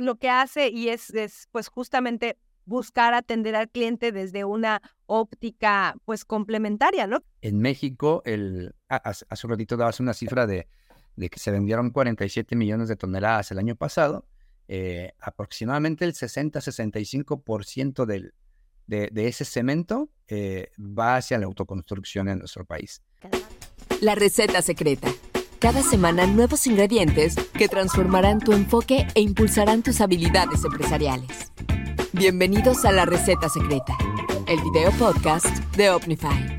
lo 0.00 0.16
que 0.16 0.30
hace 0.30 0.68
y 0.68 0.88
es, 0.88 1.10
es 1.10 1.48
pues 1.52 1.68
justamente 1.68 2.36
buscar 2.64 3.14
atender 3.14 3.56
al 3.56 3.68
cliente 3.68 4.12
desde 4.12 4.44
una 4.44 4.80
óptica 5.06 5.96
pues 6.04 6.24
complementaria, 6.24 7.06
¿no? 7.06 7.22
En 7.42 7.58
México, 7.58 8.22
el, 8.24 8.74
hace, 8.88 9.24
un 9.44 9.50
ratito 9.50 9.76
dabas 9.76 10.00
una 10.00 10.14
cifra 10.14 10.46
de, 10.46 10.68
de, 11.16 11.30
que 11.30 11.38
se 11.38 11.50
vendieron 11.50 11.90
47 11.90 12.54
millones 12.56 12.88
de 12.88 12.96
toneladas 12.96 13.50
el 13.50 13.58
año 13.58 13.76
pasado. 13.76 14.26
Eh, 14.68 15.12
aproximadamente 15.18 16.04
el 16.04 16.12
60-65% 16.14 18.06
del, 18.06 18.34
de, 18.86 19.08
de, 19.10 19.26
ese 19.26 19.44
cemento 19.44 20.10
eh, 20.28 20.70
va 20.78 21.16
hacia 21.16 21.38
la 21.38 21.46
autoconstrucción 21.46 22.28
en 22.28 22.38
nuestro 22.38 22.64
país. 22.64 23.02
La 24.00 24.14
receta 24.14 24.62
secreta. 24.62 25.08
Cada 25.60 25.82
semana 25.82 26.26
nuevos 26.26 26.66
ingredientes 26.66 27.34
que 27.52 27.68
transformarán 27.68 28.38
tu 28.38 28.52
enfoque 28.52 29.06
e 29.14 29.20
impulsarán 29.20 29.82
tus 29.82 30.00
habilidades 30.00 30.64
empresariales. 30.64 31.52
Bienvenidos 32.14 32.86
a 32.86 32.92
La 32.92 33.04
Receta 33.04 33.50
Secreta, 33.50 33.94
el 34.48 34.58
video 34.62 34.90
podcast 34.92 35.44
de 35.76 35.90
Opnify. 35.90 36.56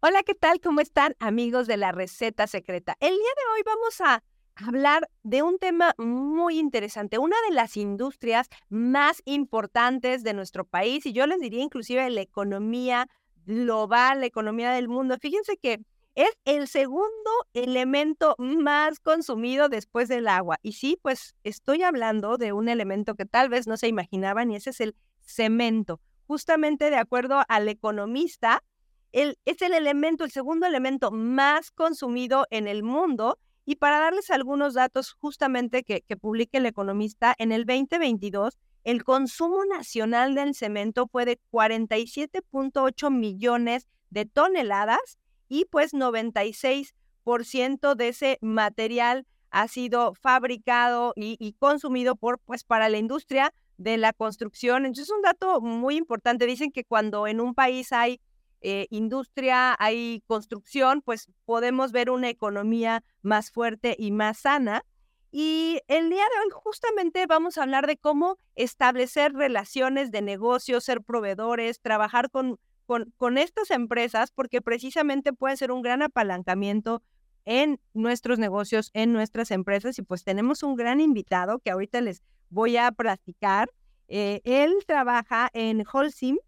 Hola, 0.00 0.22
¿qué 0.22 0.34
tal? 0.34 0.58
¿Cómo 0.62 0.80
están 0.80 1.16
amigos 1.18 1.66
de 1.66 1.76
La 1.76 1.92
Receta 1.92 2.46
Secreta? 2.46 2.96
El 2.98 3.10
día 3.10 3.18
de 3.18 3.52
hoy 3.52 3.62
vamos 3.66 4.00
a 4.00 4.22
hablar 4.66 5.10
de 5.22 5.42
un 5.42 5.58
tema 5.58 5.94
muy 5.98 6.58
interesante, 6.58 7.18
una 7.18 7.36
de 7.46 7.54
las 7.54 7.76
industrias 7.76 8.48
más 8.70 9.20
importantes 9.26 10.22
de 10.24 10.32
nuestro 10.32 10.64
país 10.64 11.04
y 11.04 11.12
yo 11.12 11.26
les 11.26 11.40
diría 11.40 11.62
inclusive 11.62 12.08
la 12.08 12.22
economía 12.22 13.06
global, 13.44 14.20
la 14.20 14.26
economía 14.26 14.70
del 14.70 14.88
mundo. 14.88 15.18
Fíjense 15.20 15.58
que 15.58 15.82
es 16.18 16.36
el 16.44 16.66
segundo 16.66 17.30
elemento 17.54 18.34
más 18.38 18.98
consumido 18.98 19.68
después 19.68 20.08
del 20.08 20.26
agua. 20.26 20.58
Y 20.62 20.72
sí, 20.72 20.98
pues 21.00 21.36
estoy 21.44 21.84
hablando 21.84 22.38
de 22.38 22.52
un 22.52 22.68
elemento 22.68 23.14
que 23.14 23.24
tal 23.24 23.48
vez 23.48 23.68
no 23.68 23.76
se 23.76 23.86
imaginaban 23.86 24.50
y 24.50 24.56
ese 24.56 24.70
es 24.70 24.80
el 24.80 24.96
cemento. 25.20 26.00
Justamente 26.26 26.90
de 26.90 26.96
acuerdo 26.96 27.44
al 27.46 27.68
economista, 27.68 28.64
el, 29.12 29.38
es 29.44 29.62
el 29.62 29.74
elemento, 29.74 30.24
el 30.24 30.32
segundo 30.32 30.66
elemento 30.66 31.12
más 31.12 31.70
consumido 31.70 32.48
en 32.50 32.66
el 32.66 32.82
mundo. 32.82 33.38
Y 33.64 33.76
para 33.76 34.00
darles 34.00 34.30
algunos 34.30 34.74
datos 34.74 35.12
justamente 35.12 35.84
que, 35.84 36.00
que 36.00 36.16
publica 36.16 36.58
el 36.58 36.66
economista, 36.66 37.32
en 37.38 37.52
el 37.52 37.64
2022 37.64 38.58
el 38.82 39.04
consumo 39.04 39.64
nacional 39.66 40.34
del 40.34 40.56
cemento 40.56 41.06
fue 41.06 41.26
de 41.26 41.38
47.8 41.52 43.08
millones 43.12 43.86
de 44.10 44.26
toneladas 44.26 45.18
y 45.48 45.66
pues 45.66 45.92
96% 45.92 47.94
de 47.94 48.08
ese 48.08 48.38
material 48.40 49.26
ha 49.50 49.68
sido 49.68 50.14
fabricado 50.14 51.12
y, 51.16 51.54
consumido 51.58 52.16
por, 52.16 52.38
pues, 52.40 52.64
para 52.64 52.88
la 52.88 52.98
industria 52.98 53.52
de 53.78 53.96
la 53.96 54.12
construcción. 54.12 54.84
Entonces, 54.84 55.06
es 55.06 55.14
un 55.14 55.22
dato 55.22 55.60
muy 55.60 55.96
importante. 55.96 56.46
Dicen 56.46 56.70
que 56.70 56.84
cuando 56.84 57.26
en 57.26 57.40
un 57.40 57.54
país 57.54 57.92
hay 57.92 58.20
eh, 58.60 58.86
industria, 58.90 59.76
hay 59.78 60.22
construcción, 60.26 61.02
pues 61.02 61.28
podemos 61.44 61.92
ver 61.92 62.10
una 62.10 62.28
economía 62.28 63.02
más 63.22 63.50
fuerte 63.50 63.96
y 63.98 64.10
más 64.10 64.40
sana. 64.40 64.84
Y 65.30 65.80
el 65.88 66.08
día 66.08 66.24
de 66.24 66.44
hoy 66.44 66.50
justamente 66.52 67.26
vamos 67.26 67.58
a 67.58 67.62
hablar 67.62 67.86
de 67.86 67.96
cómo 67.96 68.38
establecer 68.54 69.32
relaciones 69.32 70.10
de 70.10 70.22
negocio, 70.22 70.80
ser 70.80 71.02
proveedores, 71.02 71.80
trabajar 71.80 72.30
con 72.30 72.58
con, 72.88 73.36
estas 73.36 73.70
empresas 73.70 74.30
porque 74.30 74.62
precisamente 74.62 75.34
puede 75.34 75.58
ser 75.58 75.72
un 75.72 75.82
gran 75.82 76.00
apalancamiento 76.00 77.02
en 77.44 77.80
nuestros 77.92 78.38
negocios, 78.38 78.90
en 78.94 79.12
nuestras 79.12 79.50
empresas. 79.50 79.98
Y 79.98 80.02
pues 80.02 80.24
tenemos 80.24 80.62
un 80.62 80.74
gran 80.74 81.00
invitado 81.00 81.58
que 81.58 81.70
ahorita 81.70 82.00
les 82.00 82.22
voy 82.48 82.78
a 82.78 82.90
platicar. 82.90 83.70
Eh, 84.08 84.40
él 84.44 84.72
trabaja 84.86 85.50
en 85.52 85.84
Holcim, 85.92 86.38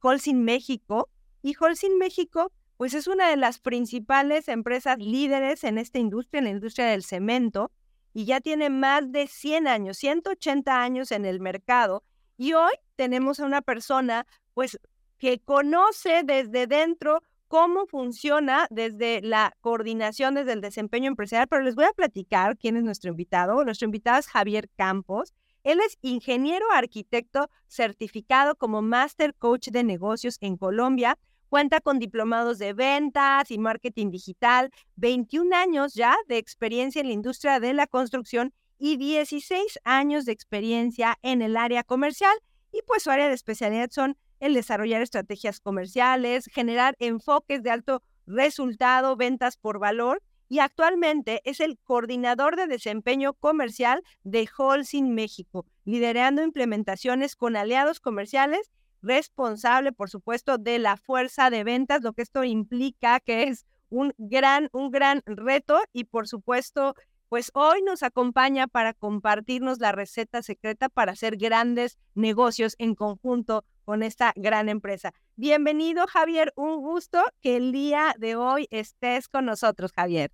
Holcim 0.00 0.38
México, 0.38 1.10
y 1.42 1.54
Holcim 1.60 1.98
México 1.98 2.50
pues 2.78 2.94
es 2.94 3.06
una 3.06 3.28
de 3.28 3.36
las 3.36 3.60
principales 3.60 4.48
empresas 4.48 4.98
líderes 4.98 5.64
en 5.64 5.78
esta 5.78 5.98
industria, 5.98 6.38
en 6.38 6.44
la 6.44 6.50
industria 6.50 6.86
del 6.86 7.04
cemento, 7.04 7.70
y 8.14 8.24
ya 8.24 8.40
tiene 8.40 8.68
más 8.70 9.12
de 9.12 9.26
100 9.26 9.68
años, 9.68 9.98
180 9.98 10.82
años 10.82 11.12
en 11.12 11.24
el 11.24 11.40
mercado. 11.40 12.02
Y 12.36 12.54
hoy 12.54 12.72
tenemos 12.96 13.38
a 13.38 13.44
una 13.44 13.60
persona 13.60 14.26
pues 14.54 14.78
que 15.18 15.38
conoce 15.40 16.22
desde 16.24 16.66
dentro 16.66 17.22
cómo 17.48 17.86
funciona 17.86 18.66
desde 18.70 19.20
la 19.22 19.56
coordinación, 19.60 20.34
desde 20.34 20.52
el 20.52 20.60
desempeño 20.60 21.08
empresarial, 21.08 21.46
pero 21.48 21.62
les 21.62 21.76
voy 21.76 21.84
a 21.84 21.92
platicar 21.92 22.56
quién 22.58 22.76
es 22.76 22.82
nuestro 22.82 23.10
invitado. 23.10 23.64
Nuestro 23.64 23.86
invitado 23.86 24.18
es 24.18 24.26
Javier 24.26 24.68
Campos. 24.76 25.32
Él 25.62 25.78
es 25.86 25.96
ingeniero 26.02 26.66
arquitecto 26.72 27.48
certificado 27.68 28.56
como 28.56 28.82
Master 28.82 29.34
Coach 29.34 29.68
de 29.68 29.84
Negocios 29.84 30.36
en 30.40 30.56
Colombia. 30.56 31.16
Cuenta 31.48 31.80
con 31.80 32.00
diplomados 32.00 32.58
de 32.58 32.72
ventas 32.72 33.50
y 33.50 33.58
marketing 33.58 34.10
digital, 34.10 34.70
21 34.96 35.54
años 35.54 35.94
ya 35.94 36.16
de 36.26 36.38
experiencia 36.38 37.00
en 37.00 37.06
la 37.06 37.12
industria 37.12 37.60
de 37.60 37.72
la 37.72 37.86
construcción 37.86 38.52
y 38.78 38.96
16 38.96 39.78
años 39.84 40.24
de 40.24 40.32
experiencia 40.32 41.16
en 41.22 41.40
el 41.40 41.56
área 41.56 41.84
comercial. 41.84 42.36
Y 42.72 42.82
pues 42.86 43.04
su 43.04 43.10
área 43.10 43.28
de 43.28 43.34
especialidad 43.34 43.90
son 43.90 44.16
el 44.44 44.52
desarrollar 44.52 45.00
estrategias 45.00 45.58
comerciales, 45.58 46.50
generar 46.52 46.96
enfoques 46.98 47.62
de 47.62 47.70
alto 47.70 48.02
resultado, 48.26 49.16
ventas 49.16 49.56
por 49.56 49.78
valor 49.78 50.22
y 50.50 50.58
actualmente 50.58 51.40
es 51.44 51.60
el 51.60 51.78
coordinador 51.78 52.54
de 52.54 52.66
desempeño 52.66 53.32
comercial 53.32 54.02
de 54.22 54.46
Holcim 54.54 55.08
México, 55.14 55.64
liderando 55.86 56.42
implementaciones 56.42 57.36
con 57.36 57.56
aliados 57.56 58.00
comerciales, 58.00 58.70
responsable, 59.00 59.92
por 59.92 60.10
supuesto, 60.10 60.58
de 60.58 60.78
la 60.78 60.98
fuerza 60.98 61.48
de 61.48 61.64
ventas, 61.64 62.02
lo 62.02 62.12
que 62.12 62.22
esto 62.22 62.44
implica 62.44 63.20
que 63.20 63.44
es 63.44 63.64
un 63.88 64.12
gran, 64.18 64.68
un 64.72 64.90
gran 64.90 65.22
reto 65.24 65.80
y, 65.94 66.04
por 66.04 66.28
supuesto, 66.28 66.94
pues 67.34 67.50
hoy 67.54 67.82
nos 67.82 68.04
acompaña 68.04 68.68
para 68.68 68.94
compartirnos 68.94 69.80
la 69.80 69.90
receta 69.90 70.40
secreta 70.40 70.88
para 70.88 71.10
hacer 71.10 71.36
grandes 71.36 71.98
negocios 72.14 72.76
en 72.78 72.94
conjunto 72.94 73.64
con 73.84 74.04
esta 74.04 74.32
gran 74.36 74.68
empresa. 74.68 75.12
Bienvenido, 75.34 76.06
Javier. 76.06 76.52
Un 76.54 76.80
gusto 76.80 77.20
que 77.42 77.56
el 77.56 77.72
día 77.72 78.14
de 78.20 78.36
hoy 78.36 78.68
estés 78.70 79.26
con 79.26 79.46
nosotros, 79.46 79.90
Javier. 79.90 80.30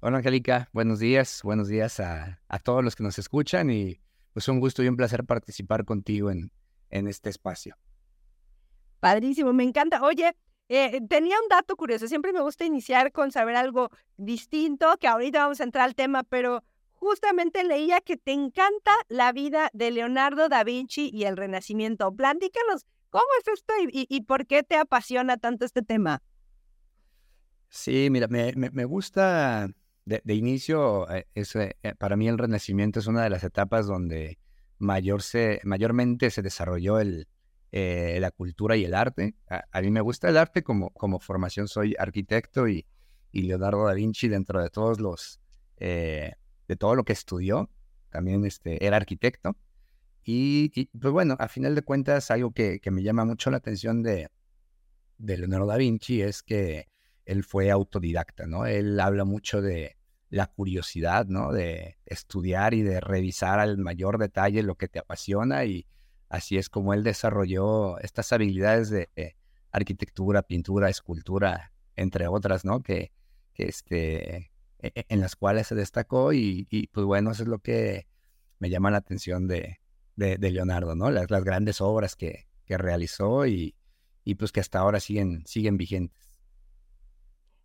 Hola, 0.00 0.16
Angélica. 0.16 0.68
Buenos 0.72 0.98
días. 0.98 1.40
Buenos 1.44 1.68
días 1.68 2.00
a, 2.00 2.40
todos 2.64 2.82
los 2.82 2.96
que 2.96 3.04
nos 3.04 3.16
escuchan 3.20 3.70
y 3.70 4.00
pues 4.32 4.48
un 4.48 4.58
gusto 4.58 4.82
y 4.82 4.88
un 4.88 4.96
placer 4.96 5.22
participar 5.22 5.84
contigo 5.84 6.32
en, 6.32 6.50
en 6.90 7.06
este 7.06 7.30
espacio. 7.30 7.76
Padrísimo, 8.98 9.52
me 9.52 9.62
encanta. 9.62 10.02
Oye, 10.02 10.34
eh, 10.68 11.00
tenía 11.08 11.36
un 11.42 11.48
dato 11.48 11.76
curioso. 11.76 12.06
Siempre 12.08 12.32
me 12.32 12.40
gusta 12.40 12.64
iniciar 12.64 13.12
con 13.12 13.32
saber 13.32 13.56
algo 13.56 13.90
distinto, 14.16 14.96
que 15.00 15.08
ahorita 15.08 15.40
vamos 15.40 15.60
a 15.60 15.64
entrar 15.64 15.84
al 15.84 15.94
tema, 15.94 16.24
pero 16.24 16.62
justamente 16.92 17.64
leía 17.64 18.00
que 18.00 18.16
te 18.16 18.32
encanta 18.32 18.92
la 19.08 19.32
vida 19.32 19.70
de 19.72 19.90
Leonardo 19.90 20.48
da 20.48 20.64
Vinci 20.64 21.10
y 21.12 21.24
el 21.24 21.36
Renacimiento. 21.36 22.12
Platícanos, 22.12 22.86
¿cómo 23.10 23.24
es 23.40 23.48
esto 23.48 23.72
y, 23.90 24.20
por 24.22 24.46
qué 24.46 24.62
te 24.62 24.76
apasiona 24.76 25.36
tanto 25.36 25.64
este 25.64 25.82
tema? 25.82 26.22
Sí, 27.68 28.08
mira, 28.10 28.28
me, 28.28 28.52
me, 28.54 28.84
gusta 28.84 29.68
de, 30.04 30.34
inicio, 30.34 31.08
eh, 31.10 31.26
es, 31.34 31.54
eh, 31.54 31.76
para 31.98 32.16
mí 32.16 32.28
el 32.28 32.38
Renacimiento 32.38 32.98
es 32.98 33.06
una 33.06 33.22
de 33.22 33.30
las 33.30 33.44
etapas 33.44 33.86
donde 33.86 34.38
mayor 34.78 35.22
se, 35.22 35.60
mayormente 35.64 36.30
se 36.30 36.42
desarrolló 36.42 36.98
el, 36.98 37.28
eh, 37.72 38.18
la 38.20 38.30
cultura 38.30 38.76
y 38.76 38.84
el 38.84 38.94
arte. 38.94 39.34
A, 39.48 39.80
mí 39.80 39.90
me 39.90 40.00
gusta 40.00 40.28
el 40.28 40.36
arte 40.36 40.62
como, 40.62 40.90
como 40.90 41.20
formación, 41.20 41.68
soy 41.68 41.94
arquitecto 41.98 42.68
y, 42.68 42.86
Leonardo 43.32 43.86
da 43.86 43.92
Vinci 43.92 44.26
dentro 44.26 44.60
de 44.60 44.68
todos 44.68 44.98
los 44.98 45.40
de 46.68 46.76
todo 46.76 46.94
lo 46.94 47.04
que 47.04 47.14
estudió, 47.14 47.70
también 48.10 48.44
este, 48.44 48.84
era 48.84 48.96
arquitecto. 48.96 49.56
Y, 50.22 50.90
pues 50.98 51.12
bueno, 51.12 51.36
a 51.38 51.48
final 51.48 51.74
de 51.74 51.82
cuentas, 51.82 52.30
algo 52.30 52.52
que, 52.52 52.80
me 52.90 53.02
llama 53.02 53.24
mucho 53.24 53.50
la 53.50 53.56
atención 53.56 54.02
de, 54.02 54.28
de 55.16 55.38
Leonardo 55.38 55.66
da 55.66 55.76
Vinci 55.78 56.20
es 56.20 56.42
que 56.42 56.88
él 57.24 57.42
fue 57.44 57.70
autodidacta, 57.70 58.46
¿no? 58.46 58.66
Él 58.66 59.00
habla 59.00 59.24
mucho 59.24 59.62
de 59.62 59.96
la 60.28 60.46
curiosidad, 60.46 61.26
¿no? 61.26 61.52
De 61.52 61.98
estudiar 62.04 62.74
y 62.74 62.82
de 62.82 63.00
revisar 63.00 63.58
al 63.58 63.78
mayor 63.78 64.18
detalle 64.18 64.62
lo 64.62 64.74
que 64.74 64.88
te 64.88 64.98
apasiona 64.98 65.64
y 65.64 65.86
así 66.28 66.58
es 66.58 66.68
como 66.68 66.94
él 66.94 67.02
desarrolló 67.02 67.98
estas 67.98 68.32
habilidades 68.32 68.90
de 68.90 69.08
arquitectura, 69.72 70.42
pintura, 70.42 70.88
escultura, 70.88 71.72
entre 71.96 72.28
otras, 72.28 72.64
¿no? 72.64 72.82
Que, 72.82 73.12
este, 73.54 74.36
e, 74.36 74.92
e, 74.94 75.06
en 75.08 75.20
las 75.20 75.36
cuales 75.36 75.66
se 75.66 75.74
destacó 75.74 76.32
y, 76.32 76.66
pues 76.92 77.04
bueno, 77.06 77.32
eso 77.32 77.42
es 77.42 77.48
lo 77.48 77.58
que 77.58 78.06
me 78.58 78.70
llama 78.70 78.90
la 78.90 78.98
atención 78.98 79.48
de, 79.48 79.80
de, 80.16 80.38
Leonardo, 80.50 80.94
¿no? 80.94 81.10
Las, 81.10 81.30
las, 81.30 81.44
grandes 81.44 81.80
obras 81.80 82.16
que, 82.16 82.46
que 82.66 82.78
realizó 82.78 83.46
y, 83.46 83.74
y, 84.24 84.36
pues 84.36 84.52
que 84.52 84.60
hasta 84.60 84.78
ahora 84.78 85.00
siguen, 85.00 85.42
siguen 85.46 85.76
vigentes. 85.76 86.27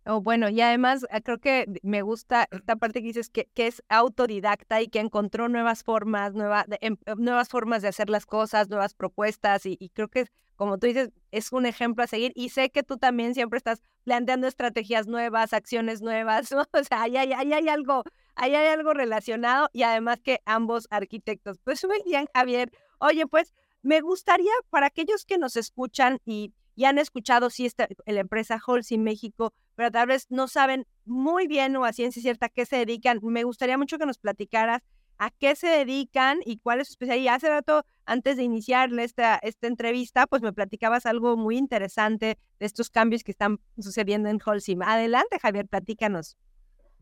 Oh, 0.06 0.20
bueno, 0.20 0.50
y 0.50 0.60
además 0.60 1.06
eh, 1.10 1.22
creo 1.22 1.38
que 1.38 1.64
me 1.82 2.02
gusta 2.02 2.46
esta 2.50 2.76
parte 2.76 3.00
que 3.00 3.06
dices 3.06 3.30
que, 3.30 3.46
que 3.54 3.66
es 3.66 3.82
autodidacta 3.88 4.82
y 4.82 4.88
que 4.88 5.00
encontró 5.00 5.48
nuevas 5.48 5.82
formas, 5.82 6.34
nueva, 6.34 6.66
em, 6.82 6.98
eh, 7.06 7.14
nuevas 7.16 7.48
formas 7.48 7.80
de 7.80 7.88
hacer 7.88 8.10
las 8.10 8.26
cosas, 8.26 8.68
nuevas 8.68 8.92
propuestas 8.92 9.64
y, 9.64 9.90
creo 9.94 10.08
que, 10.08 10.26
como 10.56 10.76
tú 10.78 10.88
dices, 10.88 11.10
es 11.30 11.52
un 11.52 11.64
ejemplo 11.64 12.04
a 12.04 12.06
seguir 12.06 12.32
y 12.34 12.50
sé 12.50 12.68
que 12.68 12.82
tú 12.82 12.98
también 12.98 13.34
siempre 13.34 13.56
estás 13.56 13.80
planteando 14.04 14.46
estrategias 14.46 15.06
nuevas, 15.06 15.54
acciones 15.54 16.02
nuevas, 16.02 16.52
o 16.72 16.84
sea, 16.84 17.02
ahí 17.02 17.16
hay, 17.16 17.32
hay 17.32 17.68
algo, 17.68 18.02
ahí 18.34 18.54
hay 18.54 18.68
algo 18.68 18.92
relacionado 18.92 19.70
y 19.72 19.84
además 19.84 20.20
que 20.20 20.42
ambos 20.44 20.86
arquitectos. 20.90 21.58
Pues 21.64 21.82
muy 21.86 22.02
bien, 22.04 22.26
Javier. 22.34 22.70
Oye, 22.98 23.26
pues 23.26 23.54
me 23.80 24.02
gustaría 24.02 24.52
para 24.68 24.86
aquellos 24.88 25.24
que 25.24 25.38
nos 25.38 25.56
escuchan 25.56 26.18
y 26.26 26.52
y 26.76 26.84
han 26.84 26.98
escuchado, 26.98 27.50
sí, 27.50 27.66
esta, 27.66 27.88
la 28.06 28.20
empresa 28.20 28.60
Holcim 28.64 29.02
México, 29.02 29.52
pero 29.76 29.90
tal 29.90 30.08
vez 30.08 30.26
no 30.30 30.48
saben 30.48 30.86
muy 31.04 31.46
bien 31.46 31.76
o 31.76 31.84
a 31.84 31.92
ciencia 31.92 32.20
cierta 32.20 32.46
a 32.46 32.48
qué 32.48 32.66
se 32.66 32.76
dedican. 32.76 33.20
Me 33.22 33.44
gustaría 33.44 33.78
mucho 33.78 33.98
que 33.98 34.06
nos 34.06 34.18
platicaras 34.18 34.82
a 35.18 35.30
qué 35.30 35.54
se 35.54 35.68
dedican 35.68 36.38
y 36.44 36.58
cuál 36.58 36.80
es 36.80 36.88
su 36.88 36.92
especialidad. 36.92 37.36
Hace 37.36 37.48
rato, 37.48 37.84
antes 38.04 38.36
de 38.36 38.42
iniciar 38.42 38.92
esta, 38.98 39.36
esta 39.36 39.68
entrevista, 39.68 40.26
pues 40.26 40.42
me 40.42 40.52
platicabas 40.52 41.06
algo 41.06 41.36
muy 41.36 41.56
interesante 41.56 42.38
de 42.58 42.66
estos 42.66 42.90
cambios 42.90 43.22
que 43.22 43.30
están 43.30 43.60
sucediendo 43.78 44.28
en 44.28 44.38
Holcim. 44.44 44.82
Adelante, 44.82 45.38
Javier, 45.40 45.68
platícanos. 45.68 46.36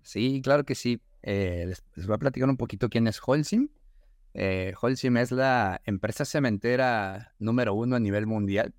Sí, 0.02 0.40
claro 0.42 0.64
que 0.64 0.74
sí. 0.74 1.00
Eh, 1.22 1.64
les, 1.66 2.06
voy 2.06 2.16
a 2.16 2.18
platicar 2.18 2.48
un 2.48 2.56
poquito 2.56 2.88
quién 2.88 3.06
es 3.06 3.20
Holcim. 3.24 3.68
Eh, 4.34 4.74
Holcim 4.80 5.16
es 5.16 5.30
la 5.30 5.80
empresa 5.84 6.24
cementera 6.24 7.34
número 7.38 7.74
uno 7.74 7.96
a 7.96 8.00
nivel 8.00 8.26
mundial 8.26 8.74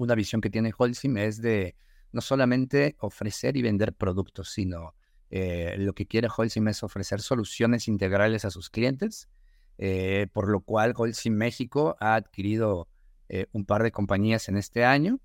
una 0.00 0.14
visión 0.14 0.40
que 0.40 0.50
tiene 0.50 0.72
Holcim 0.76 1.18
es 1.18 1.42
de 1.42 1.76
no 2.12 2.22
solamente 2.22 2.96
ofrecer 3.00 3.56
y 3.56 3.62
vender 3.62 3.92
productos, 3.92 4.50
sino 4.50 4.94
eh, 5.28 5.76
lo 5.78 5.92
que 5.92 6.06
quiere 6.06 6.28
Holcim 6.34 6.68
es 6.68 6.82
ofrecer 6.82 7.20
soluciones 7.20 7.86
integrales 7.86 8.46
a 8.46 8.50
sus 8.50 8.70
clientes, 8.70 9.28
eh, 9.76 10.26
por 10.32 10.48
lo 10.48 10.62
cual 10.62 10.94
Holcim 10.96 11.34
México 11.34 11.96
ha 12.00 12.14
adquirido 12.14 12.88
eh, 13.28 13.46
un 13.52 13.66
par 13.66 13.82
de 13.82 13.92
compañías 13.92 14.48
en 14.48 14.56
este 14.56 14.84
año. 14.84 15.20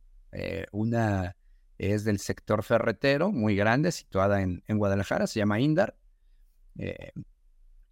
una 0.72 1.38
es 1.77 2.04
del 2.04 2.19
sector 2.19 2.63
ferretero, 2.63 3.31
muy 3.31 3.56
grande, 3.56 3.92
situada 3.92 4.42
en, 4.42 4.62
en 4.68 4.77
Guadalajara, 4.77 5.27
se 5.27 5.39
llama 5.39 5.62
Indar. 5.62 5.95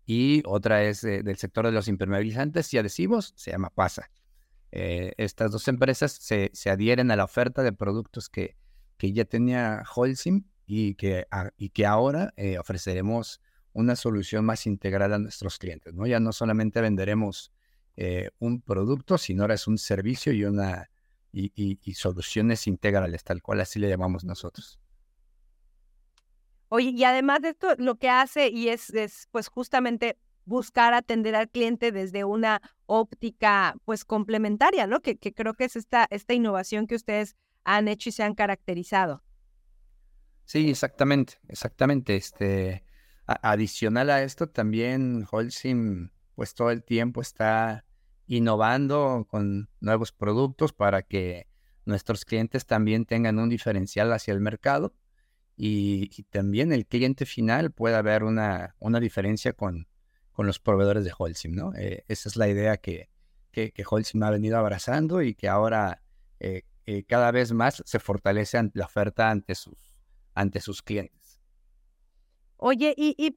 y 0.06 0.44
otra 0.46 0.84
es 0.84 1.02
del 1.02 1.38
sector 1.38 1.66
de 1.66 1.72
los 1.72 1.88
impermeabilizantes 1.88 2.74
y 2.74 2.78
adhesivos, 2.78 3.34
se 3.38 3.52
llama 3.52 3.70
PASA. 3.70 4.10
Eh, 4.76 5.14
estas 5.18 5.52
dos 5.52 5.68
empresas 5.68 6.12
se, 6.14 6.52
adhieren 6.68 7.12
a 7.12 7.16
la 7.16 7.26
oferta 7.26 7.62
de 7.62 7.74
productos 7.74 8.28
que, 8.28 8.58
que 8.98 9.14
ya 9.14 9.24
tenía 9.24 9.84
Holcim 9.94 10.46
y 10.66 10.96
que, 10.96 11.28
y 11.58 11.70
que 11.70 11.86
ahora 11.86 12.34
eh, 12.38 12.58
ofreceremos 12.58 13.40
una 13.74 13.96
solución 13.96 14.46
más 14.46 14.66
integral 14.66 15.14
a 15.14 15.20
nuestros 15.20 15.60
clientes. 15.60 15.94
¿no? 15.94 16.08
Ya 16.08 16.20
no 16.20 16.34
solamente 16.34 16.82
venderemos 16.82 17.52
eh, 17.98 18.32
un 18.40 18.62
producto, 18.62 19.20
sino 19.20 19.44
ahora 19.44 19.54
es 19.54 19.68
un 19.68 19.78
servicio 19.78 20.34
y, 20.34 20.44
una, 20.44 20.90
y, 21.32 21.94
soluciones 21.94 22.66
integrales, 22.66 23.24
tal 23.24 23.44
cual 23.44 23.62
así 23.62 23.78
le 23.78 23.90
llamamos 23.90 24.24
nosotros. 24.24 24.80
Oye, 26.70 26.90
y 26.90 27.04
además 27.04 27.42
de 27.44 27.50
esto, 27.50 27.76
lo 27.78 28.00
que 28.00 28.10
hace 28.10 28.50
y 28.50 28.70
es, 28.70 28.90
es 28.90 29.28
pues 29.30 29.50
justamente 29.50 30.18
buscar 30.46 30.94
atender 30.94 31.36
al 31.36 31.50
cliente 31.50 31.92
desde 31.92 32.24
una 32.24 32.62
óptica 32.86 33.76
pues 33.86 34.06
complementaria, 34.06 34.88
¿no? 34.88 35.02
Que, 35.02 35.18
creo 35.18 35.54
que 35.54 35.66
es 35.66 35.76
esta, 35.76 36.08
esta 36.10 36.34
innovación 36.34 36.88
que 36.88 36.96
ustedes 36.96 37.36
han 37.64 37.88
hecho 37.88 38.10
y 38.10 38.12
se 38.12 38.24
han 38.24 38.36
caracterizado. 38.36 39.24
Sí, 40.46 40.70
exactamente, 40.70 41.40
exactamente. 41.48 42.16
Este, 42.16 42.84
adicional 43.26 44.10
a 44.10 44.24
esto, 44.24 44.50
también 44.50 45.26
Holcim, 45.32 46.10
pues 46.36 46.54
todo 46.54 46.72
el 46.72 46.84
tiempo 46.84 47.22
está 47.22 47.86
innovando 48.28 49.26
con 49.30 49.70
nuevos 49.80 50.12
productos 50.12 50.74
para 50.74 51.04
que 51.04 51.48
nuestros 51.86 52.26
clientes 52.26 52.66
también 52.66 53.06
tengan 53.06 53.40
un 53.40 53.50
diferencial 53.50 54.12
hacia 54.14 54.34
el 54.34 54.40
mercado 54.40 54.94
y, 55.56 56.24
también 56.32 56.74
el 56.74 56.86
cliente 56.88 57.26
final 57.26 57.72
pueda 57.72 58.02
ver 58.02 58.24
una, 58.24 58.76
una 58.80 59.00
diferencia 59.00 59.54
con, 59.54 59.88
con 60.34 60.48
los 60.48 60.60
proveedores 60.60 61.06
de 61.06 61.14
Holcim, 61.18 61.56
¿no? 61.56 61.74
Eh, 61.76 62.04
esa 62.08 62.28
es 62.28 62.36
la 62.36 62.48
idea 62.50 62.78
que, 62.78 63.10
que, 63.52 63.72
Holcim 63.88 64.24
ha 64.24 64.32
venido 64.32 64.58
abrazando 64.58 65.22
y 65.22 65.36
que 65.36 65.48
ahora 65.48 66.02
eh, 66.40 66.64
eh, 66.86 67.04
cada 67.04 67.32
vez 67.32 67.54
más 67.54 67.82
se 67.86 68.00
fortalece 68.00 68.60
la 68.74 68.86
oferta 68.86 69.30
ante 69.30 69.56
sus, 69.56 70.04
ante 70.34 70.60
sus 70.60 70.82
clientes. 70.82 71.40
Oye, 72.58 72.94
y, 72.98 73.16
y 73.18 73.36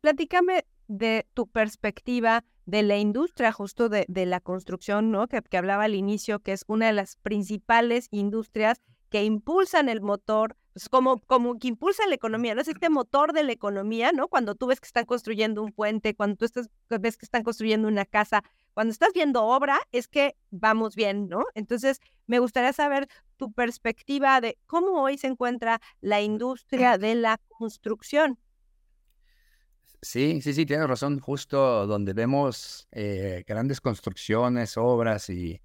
de 0.89 1.27
tu 1.35 1.49
perspectiva 1.49 2.45
de 2.65 2.83
la 2.83 2.97
industria 2.97 3.53
justo 3.53 3.89
de, 3.89 4.07
de 4.09 4.25
la 4.25 4.41
construcción, 4.41 5.11
¿no? 5.11 5.29
Que, 5.29 5.43
que, 5.43 5.57
hablaba 5.57 5.85
al 5.85 5.95
inicio, 5.95 6.41
que 6.41 6.53
es 6.53 6.65
una 6.67 6.87
de 6.87 6.93
las 6.93 7.17
principales 7.17 8.09
industrias 8.11 8.81
que 9.11 9.25
impulsan 9.25 9.89
el 9.89 10.01
motor 10.01 10.57
pues, 10.77 10.91
como, 10.91 11.23
como 11.23 11.59
que 11.59 11.69
impulsa 11.69 12.07
la 12.07 12.17
economía, 12.17 12.55
¿no? 12.55 12.61
Es 12.61 12.69
este 12.69 12.91
motor 12.91 13.33
de 13.33 13.45
la 13.45 13.53
economía, 13.53 14.13
¿no? 14.13 14.29
Cuando 14.29 14.55
tú 14.55 14.67
ves 14.67 14.79
que 14.79 14.85
están 14.87 15.07
construyendo 15.07 15.63
un 15.63 15.73
puente, 15.73 16.15
cuando 16.15 16.37
tú 16.37 16.45
estás, 16.45 16.69
ves 16.91 17.17
que 17.17 17.25
están 17.25 17.45
construyendo 17.45 17.89
una 17.89 18.05
casa, 18.05 18.43
cuando 18.75 18.93
estás 18.93 19.15
viendo 19.15 19.43
obra, 19.43 19.79
es 19.91 20.07
que 20.07 20.37
vamos 20.51 20.95
bien, 20.95 21.31
¿no? 21.31 21.45
Entonces, 21.55 21.99
me 22.27 22.41
gustaría 22.41 22.75
saber 22.75 23.09
tu 23.39 23.53
perspectiva 23.53 24.39
de 24.43 24.59
cómo 24.67 25.03
hoy 25.03 25.17
se 25.17 25.29
encuentra 25.29 25.81
la 26.03 26.21
industria 26.21 26.99
de 26.99 27.15
la 27.15 27.41
construcción. 27.49 28.39
Sí, 30.03 30.43
sí, 30.43 30.53
sí, 30.53 30.67
tienes 30.67 30.89
razón. 30.89 31.21
Justo 31.21 31.87
donde 31.87 32.13
vemos 32.13 32.87
eh, 32.93 33.45
grandes 33.47 33.81
construcciones, 33.81 34.77
obras 34.77 35.31
y, 35.31 35.63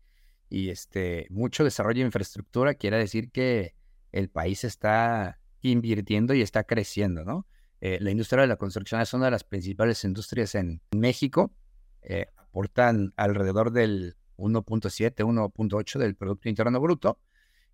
y 0.52 0.70
este, 0.70 1.28
mucho 1.30 1.64
desarrollo 1.64 2.02
de 2.02 2.08
infraestructura, 2.08 2.74
quiere 2.74 2.98
decir 2.98 3.32
que 3.32 3.74
el 4.12 4.30
país 4.30 4.66
está 4.66 5.40
invirtiendo 5.62 6.34
y 6.34 6.42
está 6.42 6.66
creciendo, 6.66 7.24
¿no? 7.24 7.48
Eh, 7.80 8.00
la 8.02 8.12
industria 8.12 8.42
de 8.42 8.48
la 8.48 8.58
construcción 8.58 9.00
es 9.00 9.14
una 9.14 9.26
de 9.26 9.32
las 9.32 9.46
principales 9.46 10.04
industrias 10.04 10.54
en 10.56 10.82
México. 10.92 11.54
Eh, 12.02 12.28
aportan 12.36 13.14
alrededor 13.16 13.72
del 13.72 14.18
1.7, 14.36 15.24
1.8 15.24 15.98
del 15.98 16.16
Producto 16.16 16.50
Interno 16.50 16.82
Bruto 16.82 17.18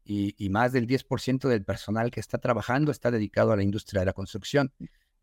y, 0.05 0.49
más 0.49 0.71
del 0.71 0.87
10% 0.87 1.49
del 1.49 1.65
personal 1.65 2.11
que 2.11 2.19
está 2.19 2.37
trabajando 2.37 2.91
está 2.91 3.09
dedicado 3.09 3.51
a 3.51 3.57
la 3.57 3.63
industria 3.63 4.01
de 4.01 4.05
la 4.05 4.13
construcción. 4.13 4.71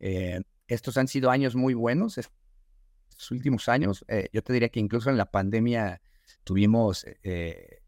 Eh, 0.01 0.41
estos 0.67 0.99
han 0.99 1.07
sido 1.07 1.31
años 1.31 1.55
muy 1.55 1.73
buenos, 1.73 2.19
estos 2.19 3.31
últimos 3.31 3.69
años. 3.69 4.05
yo 4.33 4.43
te 4.43 4.53
diría 4.53 4.69
que 4.69 4.81
incluso 4.81 5.09
en 5.09 5.17
la 5.17 5.31
pandemia 5.31 6.03
tuvimos 6.45 7.07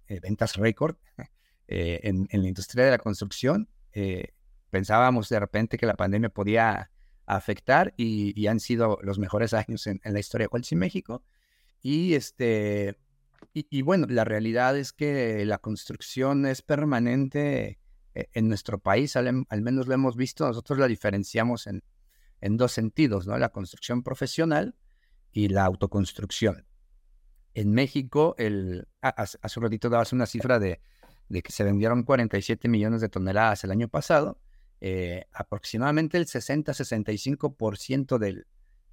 ventas 0.09 0.57
récord 0.57 0.97
eh, 1.69 2.01
en, 2.05 2.29
la 2.31 2.49
industria 2.49 2.85
de 2.85 2.91
la 2.93 2.99
construcción. 2.99 3.69
Eh, 3.93 4.35
pensábamos 4.71 5.29
de 5.29 5.41
repente 5.41 5.79
que 5.79 5.87
la 5.87 5.97
pandemia 5.97 6.29
podía 6.29 6.91
afectar 7.25 7.93
y, 7.97 8.47
han 8.47 8.61
sido 8.61 8.99
los 9.03 9.19
mejores 9.19 9.53
años 9.55 9.87
en, 9.87 10.01
la 10.05 10.19
historia 10.19 10.49
de 10.53 10.67
en 10.71 10.79
México. 10.79 11.25
Y, 11.83 12.15
este, 12.15 12.99
y, 13.53 13.83
bueno, 13.83 14.07
la 14.09 14.25
realidad 14.25 14.77
es 14.77 14.93
que 14.93 15.45
la 15.45 15.59
construcción 15.59 16.47
es 16.47 16.63
permanente 16.63 17.79
eh, 18.15 18.29
en 18.33 18.49
nuestro 18.49 18.79
país, 18.79 19.17
al, 19.17 19.47
menos 19.63 19.87
lo 19.87 19.95
hemos 19.95 20.17
visto, 20.17 20.47
nosotros 20.47 20.79
la 20.79 20.89
diferenciamos 20.89 21.67
en, 21.67 21.83
en 22.41 22.57
dos 22.57 22.73
sentidos, 22.73 23.27
¿no? 23.27 23.39
La 23.39 23.51
construcción 23.51 24.03
profesional 24.03 24.75
y 25.33 25.49
la 25.49 25.65
autoconstrucción. 25.65 26.67
En 27.57 27.73
México, 27.73 28.35
el, 28.37 28.87
hace 29.01 29.39
un 29.57 29.63
ratito 29.63 29.89
dabas 29.89 30.13
una 30.13 30.27
cifra 30.27 30.59
de 30.59 30.79
que 31.31 31.53
se 31.53 31.65
vendieron 31.65 32.03
47 32.03 32.69
millones 32.69 33.01
de 33.01 33.09
toneladas 33.09 33.65
el 33.65 33.71
año 33.71 33.89
pasado, 33.89 34.39
eh, 34.83 35.25
aproximadamente 35.33 36.19
el 36.19 36.27
60-65% 36.27 38.19
del, 38.19 38.47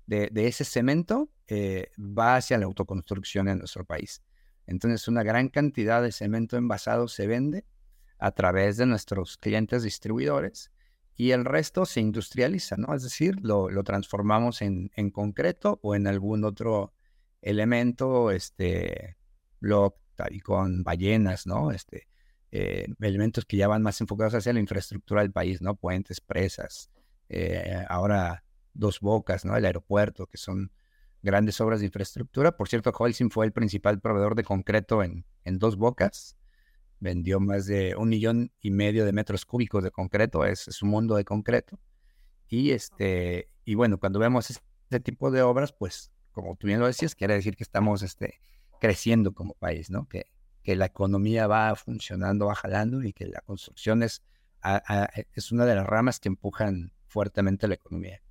de, 0.05 0.29
de, 0.31 0.47
ese 0.47 0.63
cemento 0.63 1.29
eh, 1.47 1.91
va 1.99 2.37
hacia 2.37 2.57
la 2.57 2.63
autoconstrucción 2.63 3.49
en 3.49 3.57
nuestro 3.59 3.83
país. 3.83 4.23
Entonces, 4.65 5.09
una 5.09 5.23
gran 5.23 5.49
cantidad 5.49 6.01
de 6.01 6.13
cemento 6.13 6.55
envasado 6.55 7.09
se 7.09 7.27
vende 7.27 7.65
a 8.17 8.31
través 8.31 8.77
de 8.77 8.85
nuestros 8.85 9.35
clientes 9.35 9.83
distribuidores 9.83 10.71
y 11.17 11.31
el 11.31 11.43
resto 11.43 11.85
se 11.85 11.99
industrializa, 11.99 12.77
¿no? 12.77 12.95
Es 12.95 13.03
decir, 13.03 13.35
lo, 13.41 13.69
lo 13.69 13.83
transformamos 13.83 14.61
en, 14.61 14.89
en, 14.95 15.09
concreto 15.09 15.81
o 15.83 15.95
en 15.95 16.07
algún 16.07 16.45
otro 16.45 16.93
elemento, 17.43 18.31
este, 18.31 19.17
tal 20.15 20.33
y 20.33 20.39
con 20.39 20.83
ballenas, 20.83 21.45
¿no? 21.45 21.71
Este, 21.71 22.07
eh, 22.51 22.87
elementos 23.01 23.45
que 23.45 23.57
ya 23.57 23.67
van 23.67 23.81
más 23.81 23.99
enfocados 24.01 24.35
hacia 24.35 24.53
la 24.53 24.59
infraestructura 24.59 25.21
del 25.21 25.31
país, 25.31 25.61
¿no? 25.61 25.75
Puentes, 25.75 26.21
presas, 26.21 26.89
eh, 27.29 27.83
ahora 27.89 28.43
dos 28.73 28.99
bocas, 28.99 29.45
¿no? 29.45 29.55
El 29.55 29.65
aeropuerto, 29.65 30.27
que 30.27 30.37
son 30.37 30.71
grandes 31.21 31.59
obras 31.61 31.79
de 31.79 31.87
infraestructura. 31.87 32.55
Por 32.57 32.67
cierto, 32.67 32.91
Holcim 32.97 33.29
fue 33.29 33.45
el 33.45 33.51
principal 33.51 33.99
proveedor 33.99 34.35
de 34.35 34.43
concreto 34.43 35.03
en, 35.03 35.25
en 35.43 35.59
dos 35.59 35.77
bocas. 35.77 36.35
vendió 37.03 37.39
más 37.39 37.65
de 37.65 37.95
un 37.97 38.09
millón 38.09 38.51
y 38.61 38.71
medio 38.71 39.05
de 39.05 39.11
metros 39.11 39.45
cúbicos 39.45 39.83
de 39.83 39.91
concreto, 39.91 40.45
es, 40.45 40.67
es 40.69 40.81
un 40.81 40.89
mundo 40.89 41.15
de 41.15 41.25
concreto. 41.25 41.77
Y, 42.47 42.71
este, 42.71 43.49
y 43.65 43.75
bueno, 43.75 43.99
cuando 43.99 44.19
vemos 44.19 44.49
este 44.49 44.99
tipo 45.01 45.29
de 45.29 45.41
obras, 45.41 45.73
pues 45.73 46.12
como 46.33 46.55
tú 46.55 46.67
bien 46.67 46.79
lo 46.79 46.87
decías, 46.87 47.15
quiere 47.15 47.35
decir 47.35 47.55
que 47.55 47.63
estamos 47.63 48.01
este, 48.01 48.41
creciendo 48.79 49.33
como 49.33 49.53
país, 49.53 49.89
¿no? 49.89 50.07
Que, 50.09 50.25
que 50.63 50.75
la 50.75 50.85
economía 50.85 51.47
va 51.47 51.73
funcionando, 51.75 52.47
va 52.47 52.55
jalando 52.55 53.03
y 53.03 53.13
que 53.13 53.27
la 53.27 53.41
construcción 53.41 54.03
es, 54.03 54.23
es 55.33 55.51
una 55.51 55.65
de 55.65 55.75
las 55.75 55.85
ramas 55.85 56.19
que 56.19 56.29
empujan 56.29 56.91
fuertemente 57.07 57.67
la 57.67 57.75
economía. 57.75 58.21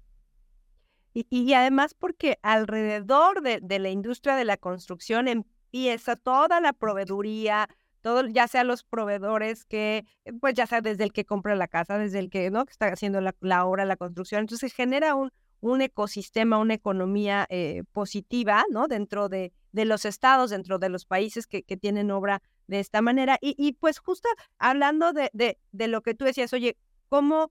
Y, 1.14 1.26
y 1.30 1.52
además 1.54 1.94
porque 1.94 2.38
alrededor 2.42 3.42
de, 3.42 3.60
de, 3.62 3.78
la 3.78 3.90
industria 3.90 4.34
de 4.34 4.44
la 4.44 4.56
construcción 4.56 5.28
empieza 5.28 6.16
toda 6.16 6.60
la 6.60 6.72
proveeduría, 6.72 7.68
todo, 8.00 8.26
ya 8.26 8.48
sea 8.48 8.64
los 8.64 8.82
proveedores 8.82 9.64
que, 9.64 10.06
pues 10.40 10.54
ya 10.54 10.66
sea 10.66 10.80
desde 10.80 11.04
el 11.04 11.12
que 11.12 11.24
compra 11.26 11.54
la 11.54 11.68
casa, 11.68 11.98
desde 11.98 12.18
el 12.18 12.30
que, 12.30 12.50
¿no? 12.50 12.64
que 12.64 12.72
está 12.72 12.86
haciendo 12.86 13.20
la, 13.20 13.34
la 13.40 13.66
obra, 13.66 13.84
la 13.84 13.96
construcción. 13.96 14.40
Entonces 14.40 14.72
genera 14.72 15.14
un, 15.14 15.30
un 15.62 15.80
ecosistema, 15.80 16.58
una 16.58 16.74
economía 16.74 17.46
eh, 17.48 17.84
positiva, 17.92 18.64
¿no? 18.70 18.88
Dentro 18.88 19.28
de, 19.28 19.52
de, 19.70 19.84
los 19.84 20.04
estados, 20.04 20.50
dentro 20.50 20.80
de 20.80 20.88
los 20.88 21.06
países 21.06 21.46
que, 21.46 21.62
que 21.62 21.76
tienen 21.76 22.10
obra 22.10 22.42
de 22.66 22.80
esta 22.80 23.00
manera. 23.00 23.38
Y, 23.40 23.54
y 23.56 23.72
pues 23.74 24.00
justo 24.00 24.28
hablando 24.58 25.12
de, 25.12 25.30
de, 25.32 25.58
de, 25.70 25.86
lo 25.86 26.02
que 26.02 26.14
tú 26.14 26.24
decías, 26.24 26.52
oye, 26.52 26.76
¿cómo 27.08 27.48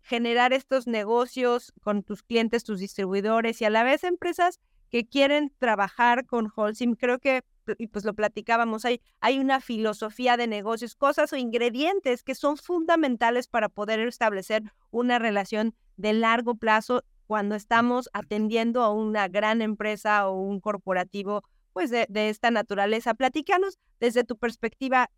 generar 0.00 0.52
estos 0.52 0.88
negocios 0.88 1.72
con 1.82 2.02
tus 2.02 2.24
clientes, 2.24 2.64
tus 2.64 2.80
distribuidores 2.80 3.62
y 3.62 3.64
a 3.64 3.70
la 3.70 3.84
vez 3.84 4.02
empresas 4.02 4.58
que 4.90 5.06
quieren 5.06 5.54
trabajar 5.60 6.26
con 6.26 6.50
Holcim? 6.54 6.96
Creo 6.96 7.20
que 7.20 7.44
y 7.78 7.86
pues 7.86 8.04
lo 8.04 8.14
platicábamos, 8.14 8.84
hay, 8.84 9.00
hay 9.20 9.38
una 9.38 9.60
filosofía 9.60 10.36
de 10.36 10.48
negocios, 10.48 10.96
cosas 10.96 11.32
o 11.32 11.36
ingredientes 11.36 12.24
que 12.24 12.34
son 12.34 12.56
fundamentales 12.56 13.46
para 13.46 13.68
poder 13.68 14.00
establecer 14.00 14.64
una 14.90 15.20
relación 15.20 15.76
de 15.96 16.12
largo 16.12 16.56
plazo 16.56 17.04
cuando 17.26 17.54
estamos 17.54 18.08
atendiendo 18.12 18.82
a 18.82 18.92
una 18.92 19.28
gran 19.28 19.62
empresa 19.62 20.28
o 20.28 20.40
un 20.40 20.60
corporativo 20.60 21.42
pues 21.72 21.90
de, 21.90 22.06
de 22.08 22.28
esta 22.28 22.50
naturaleza. 22.50 23.14
Platícanos 23.14 23.78
desde 24.00 24.24
tu 24.24 24.36
perspectiva 24.36 25.10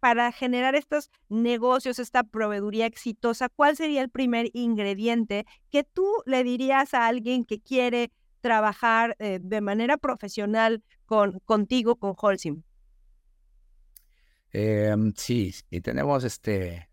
para 0.00 0.32
generar 0.32 0.74
estos 0.74 1.10
negocios, 1.28 1.98
esta 1.98 2.24
proveeduría 2.24 2.86
exitosa, 2.86 3.48
¿cuál 3.50 3.76
sería 3.76 4.00
el 4.00 4.08
primer 4.08 4.50
ingrediente 4.54 5.44
que 5.70 5.84
tú 5.84 6.06
le 6.24 6.42
dirías 6.42 6.94
a 6.94 7.06
alguien 7.06 7.44
que 7.44 7.60
quiere 7.60 8.10
trabajar 8.40 9.14
eh, 9.18 9.38
de 9.42 9.60
manera 9.60 9.98
profesional 9.98 10.82
con, 11.04 11.38
contigo, 11.40 11.96
con 11.96 12.14
Holcim? 12.16 12.62
Eh, 14.52 14.96
sí, 15.16 15.54
y 15.70 15.80
tenemos 15.80 16.24
este, 16.24 16.88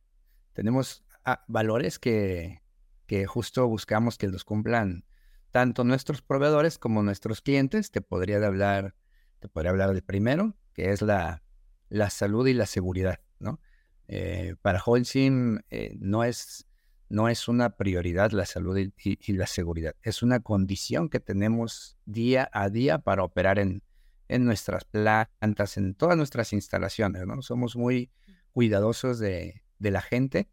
tenemos 0.53 1.03
ah, 1.25 1.43
valores 1.47 1.97
que, 1.97 2.61
que 3.07 3.25
justo 3.25 3.67
buscamos 3.67 4.17
que 4.17 4.27
los 4.27 4.43
cumplan 4.43 5.05
tanto 5.51 5.83
nuestros 5.83 6.21
proveedores 6.21 6.77
como 6.77 7.01
nuestros 7.01 7.41
clientes. 7.41 7.89
Te 7.89 8.01
podría 8.01 8.45
hablar, 8.45 8.93
te 9.39 9.47
podría 9.47 9.71
hablar 9.71 9.93
del 9.93 10.03
primero, 10.03 10.55
que 10.73 10.91
es 10.91 11.01
la, 11.01 11.41
la 11.89 12.09
salud 12.09 12.45
y 12.47 12.53
la 12.53 12.65
seguridad, 12.65 13.19
¿no? 13.39 13.59
Eh, 14.09 14.55
para 14.61 14.81
Holcim 14.85 15.59
eh, 15.69 15.95
no 15.99 16.23
es 16.23 16.65
no 17.09 17.29
es 17.29 17.47
una 17.47 17.77
prioridad 17.77 18.31
la 18.31 18.45
salud 18.45 18.77
y, 18.77 19.33
la 19.33 19.47
seguridad, 19.47 19.95
es 20.03 20.23
una 20.23 20.41
condición 20.41 21.07
que 21.07 21.21
tenemos 21.21 21.97
día 22.05 22.49
a 22.51 22.69
día 22.69 22.99
para 22.99 23.23
operar 23.23 23.59
en, 23.59 23.81
en 24.27 24.43
nuestras 24.43 24.83
plantas, 24.83 25.77
en 25.77 25.95
todas 25.95 26.17
nuestras 26.17 26.51
instalaciones, 26.51 27.25
¿no? 27.25 27.41
Somos 27.41 27.77
muy 27.77 28.11
cuidadosos 28.51 29.19
de, 29.19 29.63
de 29.79 29.91
la 29.91 30.01
gente 30.01 30.49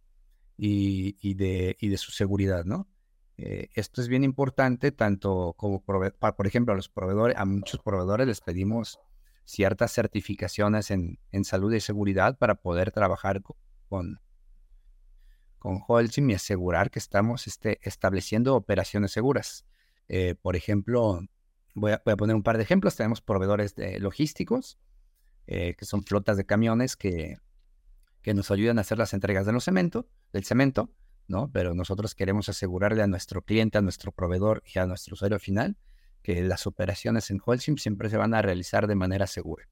y, 0.56 1.34
de, 1.34 1.76
y 1.80 1.88
de 1.88 1.96
su 1.96 2.12
seguridad, 2.12 2.64
¿no? 2.64 2.88
Eh, 3.36 3.68
esto 3.74 4.00
es 4.00 4.08
bien 4.08 4.22
importante, 4.22 4.92
tanto 4.92 5.54
como, 5.56 5.82
por 5.82 6.46
ejemplo, 6.46 6.72
a 6.72 6.76
los 6.76 6.88
proveedores, 6.88 7.36
a 7.36 7.44
muchos 7.44 7.80
proveedores 7.80 8.28
les 8.28 8.40
pedimos 8.40 9.00
ciertas 9.44 9.92
certificaciones 9.92 10.90
en, 10.90 11.18
en 11.32 11.44
salud 11.44 11.72
y 11.72 11.80
seguridad 11.80 12.38
para 12.38 12.54
poder 12.54 12.92
trabajar 12.92 13.42
con, 13.88 14.20
con 15.58 15.80
Holcim 15.86 16.30
y 16.30 16.34
asegurar 16.34 16.90
que 16.90 16.98
estamos 16.98 17.46
este, 17.46 17.80
estableciendo 17.82 18.54
operaciones 18.54 19.12
seguras. 19.12 19.64
Eh, 20.08 20.34
por 20.34 20.56
ejemplo, 20.56 21.20
voy 21.74 21.92
a, 21.92 21.98
poner 21.98 22.36
un 22.36 22.42
par 22.42 22.56
de 22.56 22.62
ejemplos. 22.62 22.96
Tenemos 22.96 23.20
proveedores 23.20 23.74
de 23.74 23.98
logísticos, 23.98 24.78
eh, 25.46 25.74
que 25.74 25.84
son 25.84 26.02
flotas 26.02 26.36
de 26.36 26.44
camiones 26.46 26.96
que, 26.96 27.38
que 28.24 28.34
nos 28.34 28.50
ayudan 28.50 28.78
a 28.78 28.80
hacer 28.80 28.96
las 28.96 29.12
entregas 29.12 29.44
de 29.44 29.52
los 29.52 29.64
cemento, 29.64 30.08
del 30.32 30.44
cemento, 30.44 30.90
¿no? 31.28 31.50
Pero 31.52 31.74
nosotros 31.74 32.14
queremos 32.14 32.48
asegurarle 32.48 33.02
a 33.02 33.06
nuestro 33.06 33.42
cliente, 33.42 33.76
a 33.76 33.82
nuestro 33.82 34.12
proveedor 34.12 34.62
y 34.64 34.78
a 34.78 34.86
nuestro 34.86 35.12
usuario 35.12 35.38
final 35.38 35.76
que 36.22 36.42
las 36.42 36.66
operaciones 36.66 37.30
en 37.30 37.38
Holcim 37.44 37.76
siempre 37.76 38.08
se 38.08 38.16
van 38.16 38.32
a 38.32 38.40
realizar 38.40 38.86
de 38.86 38.94
manera 38.94 39.26
segura. 39.26 39.68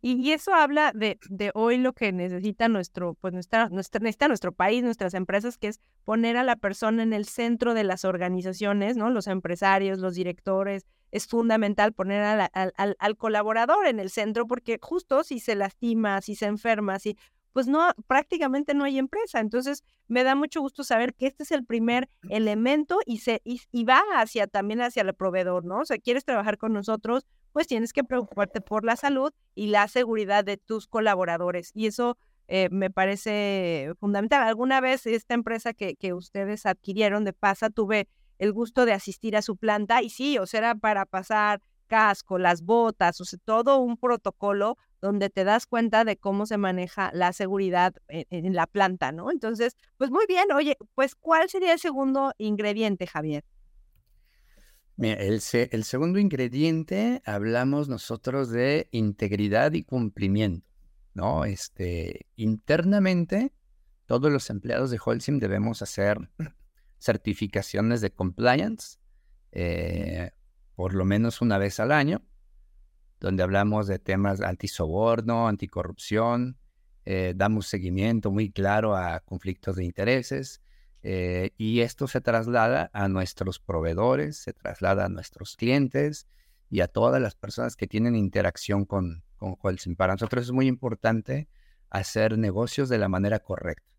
Y, 0.00 0.32
eso 0.32 0.54
habla 0.54 0.92
de, 0.94 1.18
de, 1.28 1.50
hoy 1.54 1.78
lo 1.78 1.92
que 1.92 2.12
necesita 2.12 2.68
nuestro, 2.68 3.14
pues 3.14 3.32
nuestra, 3.32 3.68
nuestra, 3.68 4.00
necesita 4.00 4.28
nuestro 4.28 4.52
país, 4.52 4.82
nuestras 4.82 5.14
empresas, 5.14 5.58
que 5.58 5.68
es 5.68 5.80
poner 6.04 6.36
a 6.36 6.44
la 6.44 6.56
persona 6.56 7.02
en 7.02 7.12
el 7.12 7.24
centro 7.24 7.74
de 7.74 7.84
las 7.84 8.04
organizaciones, 8.04 8.96
¿no? 8.96 9.10
Los 9.10 9.26
empresarios, 9.26 9.98
los 9.98 10.14
directores. 10.14 10.86
Es 11.10 11.26
fundamental 11.26 11.92
poner 11.92 12.22
al, 12.22 12.50
al, 12.52 12.96
al 12.98 13.16
colaborador 13.16 13.86
en 13.86 13.98
el 13.98 14.10
centro 14.10 14.46
porque 14.46 14.78
justo 14.80 15.24
si 15.24 15.40
se 15.40 15.56
lastima, 15.56 16.20
si 16.20 16.36
se 16.36 16.46
enferma, 16.46 17.00
si 17.00 17.16
pues 17.52 17.66
no, 17.66 17.92
prácticamente 18.06 18.74
no 18.74 18.84
hay 18.84 18.98
empresa. 18.98 19.40
Entonces, 19.40 19.84
me 20.08 20.24
da 20.24 20.34
mucho 20.34 20.60
gusto 20.60 20.84
saber 20.84 21.14
que 21.14 21.26
este 21.26 21.42
es 21.42 21.50
el 21.52 21.64
primer 21.64 22.08
elemento 22.28 22.98
y, 23.06 23.18
se, 23.18 23.40
y, 23.44 23.84
va 23.84 24.02
hacia 24.16 24.46
también 24.46 24.80
hacia 24.80 25.02
el 25.02 25.14
proveedor, 25.14 25.64
¿no? 25.64 25.80
O 25.80 25.84
sea, 25.84 25.98
quieres 25.98 26.24
trabajar 26.24 26.58
con 26.58 26.72
nosotros, 26.72 27.26
pues 27.52 27.66
tienes 27.66 27.92
que 27.92 28.04
preocuparte 28.04 28.60
por 28.60 28.84
la 28.84 28.96
salud 28.96 29.32
y 29.54 29.68
la 29.68 29.88
seguridad 29.88 30.44
de 30.44 30.56
tus 30.56 30.86
colaboradores. 30.86 31.70
Y 31.74 31.86
eso 31.86 32.16
eh, 32.48 32.68
me 32.70 32.90
parece 32.90 33.92
fundamental. 33.98 34.46
Alguna 34.46 34.80
vez 34.80 35.06
esta 35.06 35.34
empresa 35.34 35.72
que, 35.74 35.96
que 35.96 36.12
ustedes 36.12 36.66
adquirieron 36.66 37.24
de 37.24 37.32
PASA, 37.32 37.70
tuve 37.70 38.08
el 38.38 38.52
gusto 38.52 38.86
de 38.86 38.92
asistir 38.92 39.36
a 39.36 39.42
su 39.42 39.56
planta 39.56 40.02
y 40.02 40.10
sí, 40.10 40.38
o 40.38 40.46
sea, 40.46 40.58
era 40.58 40.74
para 40.74 41.04
pasar 41.04 41.60
casco, 41.86 42.38
las 42.38 42.62
botas, 42.62 43.20
o 43.20 43.24
sea, 43.24 43.38
todo 43.44 43.78
un 43.78 43.96
protocolo 43.98 44.78
donde 45.00 45.30
te 45.30 45.44
das 45.44 45.66
cuenta 45.66 46.04
de 46.04 46.16
cómo 46.16 46.46
se 46.46 46.58
maneja 46.58 47.10
la 47.14 47.32
seguridad 47.32 47.94
en, 48.08 48.26
en 48.30 48.54
la 48.54 48.66
planta, 48.66 49.12
¿no? 49.12 49.30
Entonces, 49.30 49.76
pues 49.96 50.10
muy 50.10 50.26
bien, 50.28 50.52
oye, 50.52 50.76
pues 50.94 51.14
¿cuál 51.14 51.48
sería 51.48 51.72
el 51.72 51.78
segundo 51.78 52.32
ingrediente, 52.38 53.06
Javier? 53.06 53.44
el, 55.08 55.40
el, 55.70 55.84
segundo 55.84 56.18
ingrediente, 56.18 57.22
hablamos 57.24 57.88
nosotros 57.88 58.50
de 58.50 58.88
integridad 58.92 59.72
y 59.72 59.82
cumplimiento, 59.82 60.66
¿no? 61.14 61.44
Este, 61.44 62.26
internamente, 62.36 63.52
todos 64.06 64.30
los 64.30 64.50
empleados 64.50 64.90
de 64.90 65.00
Holcim 65.02 65.38
debemos 65.38 65.82
hacer 65.82 66.18
certificaciones 66.98 68.00
de 68.00 68.10
compliance, 68.10 68.98
eh, 69.52 70.32
por 70.74 70.94
lo 70.94 71.04
menos 71.04 71.40
una 71.40 71.56
vez 71.56 71.80
al 71.80 71.92
año, 71.92 72.22
donde 73.20 73.42
hablamos 73.42 73.86
de 73.86 73.98
temas 73.98 74.40
antisoborno, 74.40 75.46
anticorrupción, 75.46 76.56
eh, 77.04 77.34
damos 77.36 77.66
seguimiento 77.66 78.30
muy 78.30 78.50
claro 78.50 78.96
a 78.96 79.20
conflictos 79.20 79.76
de 79.76 79.84
intereses, 79.84 80.62
eh, 81.02 81.50
y 81.56 81.80
esto 81.80 82.08
se 82.08 82.20
traslada 82.20 82.90
a 82.92 83.08
nuestros 83.08 83.58
proveedores, 83.58 84.38
se 84.38 84.52
traslada 84.52 85.06
a 85.06 85.08
nuestros 85.08 85.56
clientes 85.56 86.26
y 86.68 86.80
a 86.80 86.88
todas 86.88 87.20
las 87.20 87.34
personas 87.34 87.76
que 87.76 87.86
tienen 87.86 88.16
interacción 88.16 88.84
con, 88.84 89.22
con 89.36 89.56
Holcim. 89.60 89.96
Para 89.96 90.14
nosotros 90.14 90.44
es 90.44 90.52
muy 90.52 90.66
importante 90.66 91.48
hacer 91.88 92.38
negocios 92.38 92.88
de 92.88 92.98
la 92.98 93.08
manera 93.08 93.40
correcta. 93.40 93.94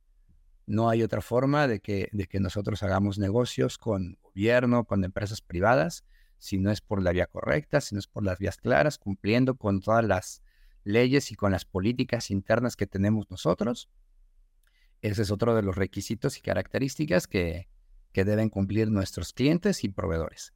No 0.68 0.90
hay 0.90 1.04
otra 1.04 1.22
forma 1.22 1.68
de 1.68 1.80
que, 1.80 2.08
de 2.12 2.28
que 2.28 2.40
nosotros 2.40 2.82
hagamos 2.84 3.18
negocios 3.18 3.78
con 3.78 4.18
gobierno, 4.22 4.86
con 4.86 5.04
empresas 5.04 5.42
privadas, 5.42 6.06
si 6.41 6.57
no 6.57 6.71
es 6.71 6.81
por 6.81 7.01
la 7.01 7.12
vía 7.12 7.27
correcta, 7.27 7.79
si 7.79 7.95
no 7.95 8.00
es 8.00 8.07
por 8.07 8.25
las 8.25 8.39
vías 8.39 8.57
claras, 8.57 8.98
cumpliendo 8.98 9.55
con 9.55 9.79
todas 9.79 10.03
las 10.03 10.41
leyes 10.83 11.31
y 11.31 11.36
con 11.36 11.51
las 11.51 11.63
políticas 11.63 12.31
internas 12.31 12.75
que 12.75 12.88
tenemos 12.88 13.29
nosotros 13.29 13.89
ese 15.01 15.24
es 15.24 15.31
otro 15.31 15.55
de 15.55 15.63
los 15.63 15.75
requisitos 15.75 16.38
y 16.38 16.41
características 16.41 17.27
que, 17.27 17.67
que 18.12 18.24
deben 18.24 18.50
cumplir 18.50 18.91
nuestros 18.91 19.33
clientes 19.33 19.83
y 19.83 19.89
proveedores. 19.89 20.53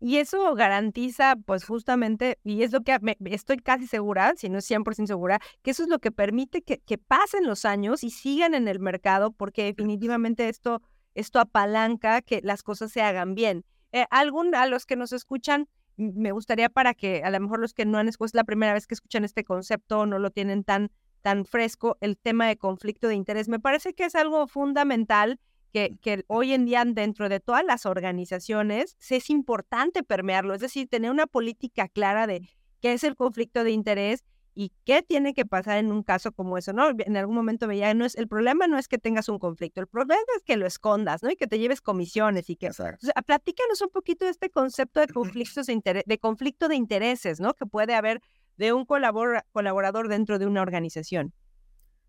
Y 0.00 0.18
eso 0.18 0.54
garantiza, 0.54 1.34
pues 1.44 1.64
justamente, 1.64 2.38
y 2.44 2.62
es 2.62 2.72
lo 2.72 2.82
que 2.82 2.96
me, 3.00 3.16
estoy 3.24 3.56
casi 3.56 3.88
segura, 3.88 4.34
si 4.36 4.48
no 4.48 4.58
es 4.58 4.70
100% 4.70 5.06
segura, 5.06 5.40
que 5.62 5.72
eso 5.72 5.82
es 5.82 5.88
lo 5.88 5.98
que 5.98 6.12
permite 6.12 6.62
que, 6.62 6.78
que, 6.78 6.98
pasen 6.98 7.46
los 7.46 7.64
años 7.64 8.04
y 8.04 8.10
sigan 8.10 8.54
en 8.54 8.68
el 8.68 8.78
mercado, 8.78 9.32
porque 9.32 9.64
definitivamente 9.64 10.48
esto, 10.48 10.82
esto 11.14 11.40
apalanca 11.40 12.22
que 12.22 12.40
las 12.42 12.62
cosas 12.62 12.92
se 12.92 13.02
hagan 13.02 13.34
bien. 13.34 13.64
Eh, 13.92 14.04
algún, 14.10 14.54
a 14.54 14.66
los 14.66 14.86
que 14.86 14.96
nos 14.96 15.12
escuchan, 15.12 15.68
me 15.96 16.32
gustaría 16.32 16.68
para 16.68 16.94
que 16.94 17.22
a 17.24 17.30
lo 17.30 17.40
mejor 17.40 17.60
los 17.60 17.74
que 17.74 17.84
no 17.84 17.98
han 17.98 18.08
escuchado, 18.08 18.26
es 18.26 18.34
la 18.34 18.44
primera 18.44 18.72
vez 18.72 18.86
que 18.86 18.94
escuchan 18.94 19.24
este 19.24 19.44
concepto, 19.44 20.06
no 20.06 20.18
lo 20.18 20.30
tienen 20.30 20.64
tan, 20.64 20.90
tan 21.22 21.44
fresco, 21.44 21.96
el 22.00 22.16
tema 22.16 22.46
de 22.46 22.56
conflicto 22.56 23.08
de 23.08 23.14
interés. 23.14 23.48
Me 23.48 23.60
parece 23.60 23.94
que 23.94 24.04
es 24.04 24.14
algo 24.14 24.46
fundamental 24.46 25.40
que, 25.72 25.96
que, 26.00 26.24
hoy 26.28 26.52
en 26.52 26.64
día 26.64 26.84
dentro 26.86 27.28
de 27.28 27.40
todas 27.40 27.64
las 27.64 27.84
organizaciones 27.84 28.96
es 29.10 29.28
importante 29.30 30.02
permearlo, 30.02 30.54
es 30.54 30.60
decir, 30.60 30.88
tener 30.88 31.10
una 31.10 31.26
política 31.26 31.88
clara 31.88 32.26
de 32.26 32.48
qué 32.80 32.92
es 32.92 33.04
el 33.04 33.16
conflicto 33.16 33.64
de 33.64 33.72
interés 33.72 34.24
y 34.60 34.72
qué 34.84 35.04
tiene 35.04 35.34
que 35.34 35.46
pasar 35.46 35.78
en 35.78 35.92
un 35.92 36.02
caso 36.02 36.32
como 36.32 36.58
eso, 36.58 36.72
¿no? 36.72 36.90
En 36.90 37.16
algún 37.16 37.36
momento 37.36 37.68
veía, 37.68 37.94
no 37.94 38.04
es, 38.04 38.16
el 38.16 38.26
problema 38.26 38.66
no 38.66 38.76
es 38.76 38.88
que 38.88 38.98
tengas 38.98 39.28
un 39.28 39.38
conflicto, 39.38 39.80
el 39.80 39.86
problema 39.86 40.20
es 40.36 40.42
que 40.42 40.56
lo 40.56 40.66
escondas, 40.66 41.22
¿no? 41.22 41.30
Y 41.30 41.36
que 41.36 41.46
te 41.46 41.60
lleves 41.60 41.80
comisiones 41.80 42.50
y 42.50 42.56
que... 42.56 42.70
O 42.70 42.72
sea, 42.72 42.98
platícanos 43.24 43.80
un 43.82 43.90
poquito 43.90 44.24
de 44.24 44.32
este 44.32 44.50
concepto 44.50 44.98
de 44.98 45.06
conflictos 45.14 45.66
de, 45.66 46.02
de 46.04 46.18
conflicto 46.18 46.66
de 46.66 46.74
intereses, 46.74 47.38
¿no? 47.38 47.54
Que 47.54 47.66
puede 47.66 47.94
haber 47.94 48.20
de 48.56 48.72
un 48.72 48.84
colaborador 48.84 50.08
dentro 50.08 50.40
de 50.40 50.46
una 50.46 50.60
organización. 50.60 51.32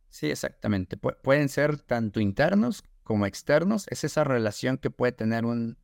Sí, 0.10 0.32
exactamente. 0.32 0.98
pueden 0.98 1.50
ser 1.50 1.78
tanto 1.78 2.20
internos 2.20 2.84
como 3.04 3.28
externos. 3.28 3.86
Es 3.92 4.04
esa 4.04 4.24
relación 4.24 4.80
que 4.80 4.90
puede 4.90 5.12
tener 5.12 5.46
un, 5.46 5.78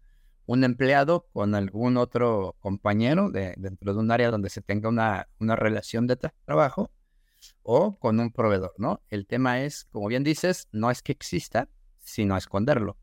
un 0.45 0.63
empleado 0.63 1.27
con 1.33 1.55
algún 1.55 1.97
otro 1.97 2.55
compañero 2.59 3.31
de, 3.31 3.53
dentro 3.57 3.93
de 3.93 3.99
un 3.99 4.11
área 4.11 4.31
donde 4.31 4.49
se 4.49 4.61
tenga 4.61 4.89
una, 4.89 5.27
una 5.39 5.55
relación 5.55 6.07
de 6.07 6.17
trabajo 6.45 6.91
o 7.63 7.97
con 7.99 8.19
un 8.19 8.31
proveedor, 8.31 8.73
¿no? 8.77 9.01
El 9.09 9.27
tema 9.27 9.61
es, 9.63 9.85
como 9.85 10.07
bien 10.07 10.23
dices, 10.23 10.67
no 10.71 10.91
es 10.91 11.01
que 11.01 11.11
exista, 11.11 11.69
sino 11.99 12.37
esconderlo. 12.37 12.97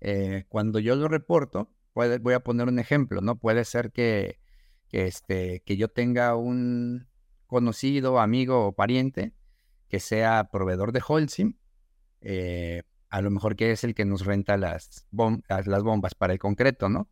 Eh, 0.00 0.44
cuando 0.48 0.78
yo 0.78 0.96
lo 0.96 1.08
reporto, 1.08 1.72
voy 1.94 2.34
a 2.34 2.40
poner 2.40 2.68
un 2.68 2.78
ejemplo, 2.78 3.20
¿no? 3.20 3.36
Puede 3.38 3.64
ser 3.64 3.90
que, 3.90 4.38
que, 4.88 5.06
este, 5.06 5.62
que 5.64 5.76
yo 5.76 5.88
tenga 5.88 6.36
un 6.36 7.08
conocido, 7.46 8.20
amigo 8.20 8.66
o 8.66 8.72
pariente 8.72 9.32
que 9.88 10.00
sea 10.00 10.48
proveedor 10.52 10.92
de 10.92 11.02
Holcim, 11.06 11.54
eh, 12.20 12.82
a 13.10 13.22
lo 13.22 13.30
mejor 13.30 13.56
que 13.56 13.72
es 13.72 13.84
el 13.84 13.94
que 13.94 14.04
nos 14.04 14.24
renta 14.24 14.56
las, 14.56 15.06
las 15.10 15.82
bombas 15.82 16.14
para 16.14 16.32
el 16.32 16.38
concreto, 16.38 16.88
¿no? 16.88 17.08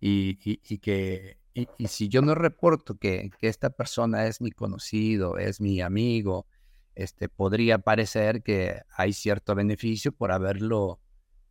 Y, 0.00 0.38
y, 0.42 0.78
que, 0.78 1.38
y, 1.54 1.66
si 1.88 2.08
yo 2.08 2.22
no 2.22 2.34
reporto 2.34 2.96
que, 2.96 3.30
que, 3.38 3.48
esta 3.48 3.70
persona 3.70 4.26
es 4.26 4.40
mi 4.40 4.52
conocido, 4.52 5.38
es 5.38 5.60
mi 5.60 5.80
amigo, 5.80 6.46
este, 6.94 7.28
podría 7.28 7.78
parecer 7.78 8.42
que 8.42 8.82
hay 8.90 9.12
cierto 9.12 9.54
beneficio 9.54 10.12
por 10.12 10.30
haberlo, 10.32 11.00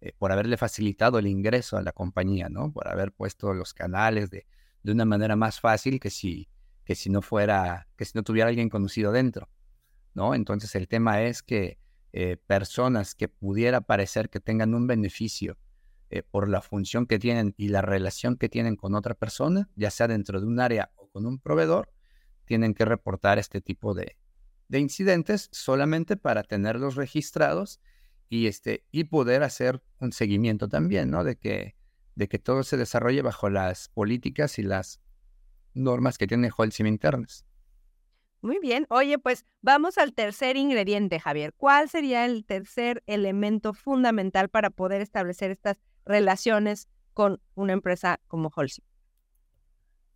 eh, 0.01 0.13
por 0.17 0.31
haberle 0.31 0.57
facilitado 0.57 1.19
el 1.19 1.27
ingreso 1.27 1.77
a 1.77 1.81
la 1.81 1.91
compañía, 1.91 2.49
¿no? 2.49 2.71
Por 2.71 2.87
haber 2.87 3.11
puesto 3.11 3.53
los 3.53 3.73
canales 3.73 4.29
de, 4.29 4.45
de 4.83 4.91
una 4.91 5.05
manera 5.05 5.35
más 5.35 5.59
fácil 5.59 5.99
que 5.99 6.09
si, 6.09 6.47
que 6.85 6.95
si 6.95 7.09
no 7.09 7.21
fuera, 7.21 7.87
que 7.97 8.05
si 8.05 8.13
no 8.15 8.23
tuviera 8.23 8.49
alguien 8.49 8.69
conocido 8.69 9.11
dentro, 9.11 9.49
¿no? 10.13 10.35
Entonces 10.35 10.73
el 10.75 10.87
tema 10.87 11.21
es 11.23 11.43
que 11.43 11.79
eh, 12.13 12.37
personas 12.47 13.15
que 13.15 13.27
pudiera 13.27 13.81
parecer 13.81 14.29
que 14.29 14.39
tengan 14.39 14.73
un 14.73 14.87
beneficio 14.87 15.57
eh, 16.09 16.23
por 16.23 16.47
la 16.47 16.61
función 16.61 17.05
que 17.05 17.19
tienen 17.19 17.53
y 17.57 17.67
la 17.67 17.81
relación 17.81 18.37
que 18.37 18.47
tienen 18.47 18.77
con 18.77 18.95
otra 18.95 19.13
persona, 19.13 19.69
ya 19.75 19.91
sea 19.91 20.07
dentro 20.07 20.39
de 20.39 20.47
un 20.47 20.59
área 20.59 20.91
o 20.95 21.09
con 21.09 21.25
un 21.25 21.37
proveedor, 21.39 21.91
tienen 22.45 22.73
que 22.73 22.85
reportar 22.85 23.39
este 23.39 23.59
tipo 23.59 23.93
de, 23.93 24.15
incidentes 24.71 25.49
solamente 25.51 26.15
para 26.15 26.43
tenerlos 26.43 26.95
registrados 26.95 27.81
y, 28.29 28.47
este, 28.47 28.85
y 28.91 29.05
poder 29.05 29.43
hacer 29.43 29.81
un 29.99 30.13
seguimiento 30.13 30.69
también, 30.69 31.11
¿no? 31.11 31.23
De 31.23 31.35
que, 31.35 31.75
de 32.15 32.27
que 32.27 32.39
todo 32.39 32.63
se 32.63 32.77
desarrolle 32.77 33.21
bajo 33.21 33.49
las 33.49 33.89
políticas 33.89 34.59
y 34.59 34.63
las 34.63 35.01
normas 35.73 36.17
que 36.17 36.27
tiene 36.27 36.49
Holcim 36.55 36.87
internas. 36.87 37.46
Muy 38.41 38.59
bien. 38.59 38.85
Oye, 38.89 39.17
pues 39.17 39.45
vamos 39.61 39.97
al 39.97 40.13
tercer 40.13 40.57
ingrediente, 40.57 41.19
Javier. 41.19 41.53
¿Cuál 41.57 41.89
sería 41.89 42.25
el 42.25 42.45
tercer 42.45 43.03
elemento 43.07 43.73
fundamental 43.73 44.49
para 44.49 44.69
poder 44.69 45.01
establecer 45.01 45.51
estas 45.51 45.81
relaciones 46.05 46.87
con 47.13 47.41
una 47.55 47.73
empresa 47.73 48.19
como 48.27 48.51
Holcim? 48.55 48.85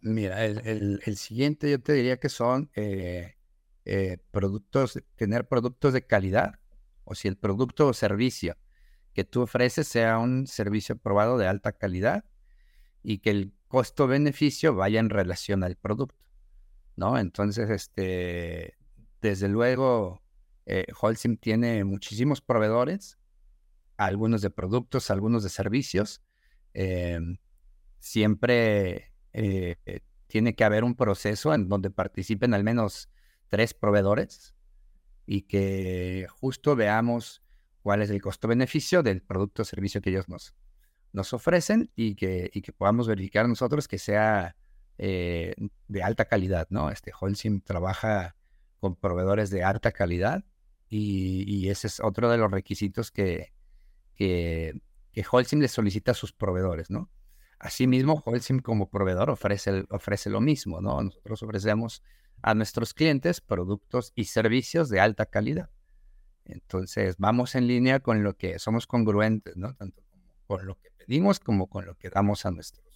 Mira, 0.01 0.46
el, 0.46 1.00
siguiente 1.16 1.70
yo 1.70 1.80
te 1.80 1.94
diría 1.94 2.18
que 2.18 2.30
son 2.30 2.72
eh, 2.75 3.36
eh, 3.86 4.17
productos, 4.32 5.00
tener 5.15 5.48
productos 5.48 5.93
de 5.93 6.06
calidad, 6.06 6.60
o 7.04 7.13
si 7.13 7.28
el 7.28 7.38
producto 7.38 7.88
o 7.88 7.93
servicio 7.93 8.58
que 9.13 9.24
tú 9.24 9.41
ofreces 9.41 9.88
sea 9.88 10.17
un 10.17 10.48
servicio 10.48 10.98
probado 10.98 11.38
de 11.38 11.48
alta 11.48 11.74
calidad 11.74 12.26
y 13.04 13.19
que 13.19 13.32
el 13.32 13.54
costo-beneficio 13.67 14.76
vaya 14.76 15.00
en 15.00 15.10
relación 15.10 15.63
al 15.63 15.76
producto. 15.76 16.15
¿No? 16.95 17.17
Entonces, 17.17 17.69
este, 17.69 18.77
desde 19.21 19.47
luego, 19.47 20.21
eh, 20.65 20.86
Holcim 20.99 21.38
tiene 21.38 21.84
muchísimos 21.84 22.41
proveedores, 22.41 23.17
algunos 23.97 24.41
de 24.41 24.49
productos, 24.49 25.12
algunos 25.12 25.43
de 25.43 25.49
servicios. 25.49 26.21
Em, 26.73 27.38
siempre 27.99 29.13
eh, 29.34 29.75
tiene 30.27 30.56
que 30.56 30.63
haber 30.63 30.84
un 30.84 30.95
proceso 30.95 31.54
en 31.54 31.67
donde 31.67 31.91
participen 31.91 32.54
al 32.54 32.63
menos 32.63 33.10
tres 33.49 33.73
proveedores 33.73 34.56
y 35.25 35.43
que 35.43 36.27
justo 36.30 36.75
veamos 36.75 37.43
cuál 37.82 38.01
es 38.01 38.10
el 38.10 38.21
costo-beneficio 38.21 39.04
del 39.04 39.21
producto 39.21 39.63
o 39.63 39.65
servicio 39.65 40.01
que 40.01 40.10
ellos 40.10 40.30
nos, 40.30 40.56
nos 41.12 41.34
ofrecen 41.34 41.91
y 41.95 42.15
que, 42.15 42.49
y 42.54 42.62
que 42.62 42.71
podamos 42.71 43.08
verificar 43.08 43.47
nosotros 43.47 43.88
que 43.88 43.97
sea 43.97 44.56
eh, 45.04 45.56
de 45.88 46.04
alta 46.04 46.26
calidad, 46.26 46.68
¿no? 46.70 46.92
Este 46.92 47.12
Holcim 47.20 47.60
trabaja 47.62 48.36
con 48.80 48.96
proveedores 48.96 49.50
de 49.50 49.64
alta 49.64 49.92
calidad 49.92 50.46
y, 50.90 51.70
ese 51.70 51.88
es 51.88 52.00
otro 52.02 52.30
de 52.30 52.38
los 52.38 52.52
requisitos 52.52 53.10
que, 53.10 53.52
que, 54.14 54.80
que, 55.12 55.26
Holcim 55.32 55.60
le 55.60 55.70
solicita 55.70 56.12
a 56.12 56.14
sus 56.14 56.34
proveedores, 56.34 56.92
¿no? 56.92 57.10
Asimismo, 57.58 58.22
Holcim 58.24 58.60
como 58.60 58.92
proveedor 58.92 59.32
ofrece, 59.32 59.86
ofrece 59.90 60.30
lo 60.30 60.40
mismo, 60.40 60.82
¿no? 60.82 61.02
Nosotros 61.02 61.42
ofrecemos 61.42 62.04
a 62.44 62.54
nuestros 62.54 62.94
clientes 62.94 63.42
productos 63.42 64.12
y 64.14 64.26
servicios 64.26 64.88
de 64.90 65.00
alta 65.00 65.26
calidad. 65.26 65.72
Entonces, 66.46 67.16
vamos 67.18 67.56
en 67.56 67.66
línea 67.66 68.02
con 68.02 68.22
lo 68.22 68.38
que 68.38 68.60
somos 68.60 68.86
congruentes, 68.86 69.58
¿no? 69.58 69.74
Tanto 69.74 70.04
con 70.46 70.64
lo 70.68 70.78
que 70.80 70.92
pedimos 70.92 71.40
como 71.40 71.68
con 71.68 71.88
lo 71.88 71.96
que 71.98 72.12
damos 72.12 72.46
a 72.46 72.52
nuestros 72.52 72.90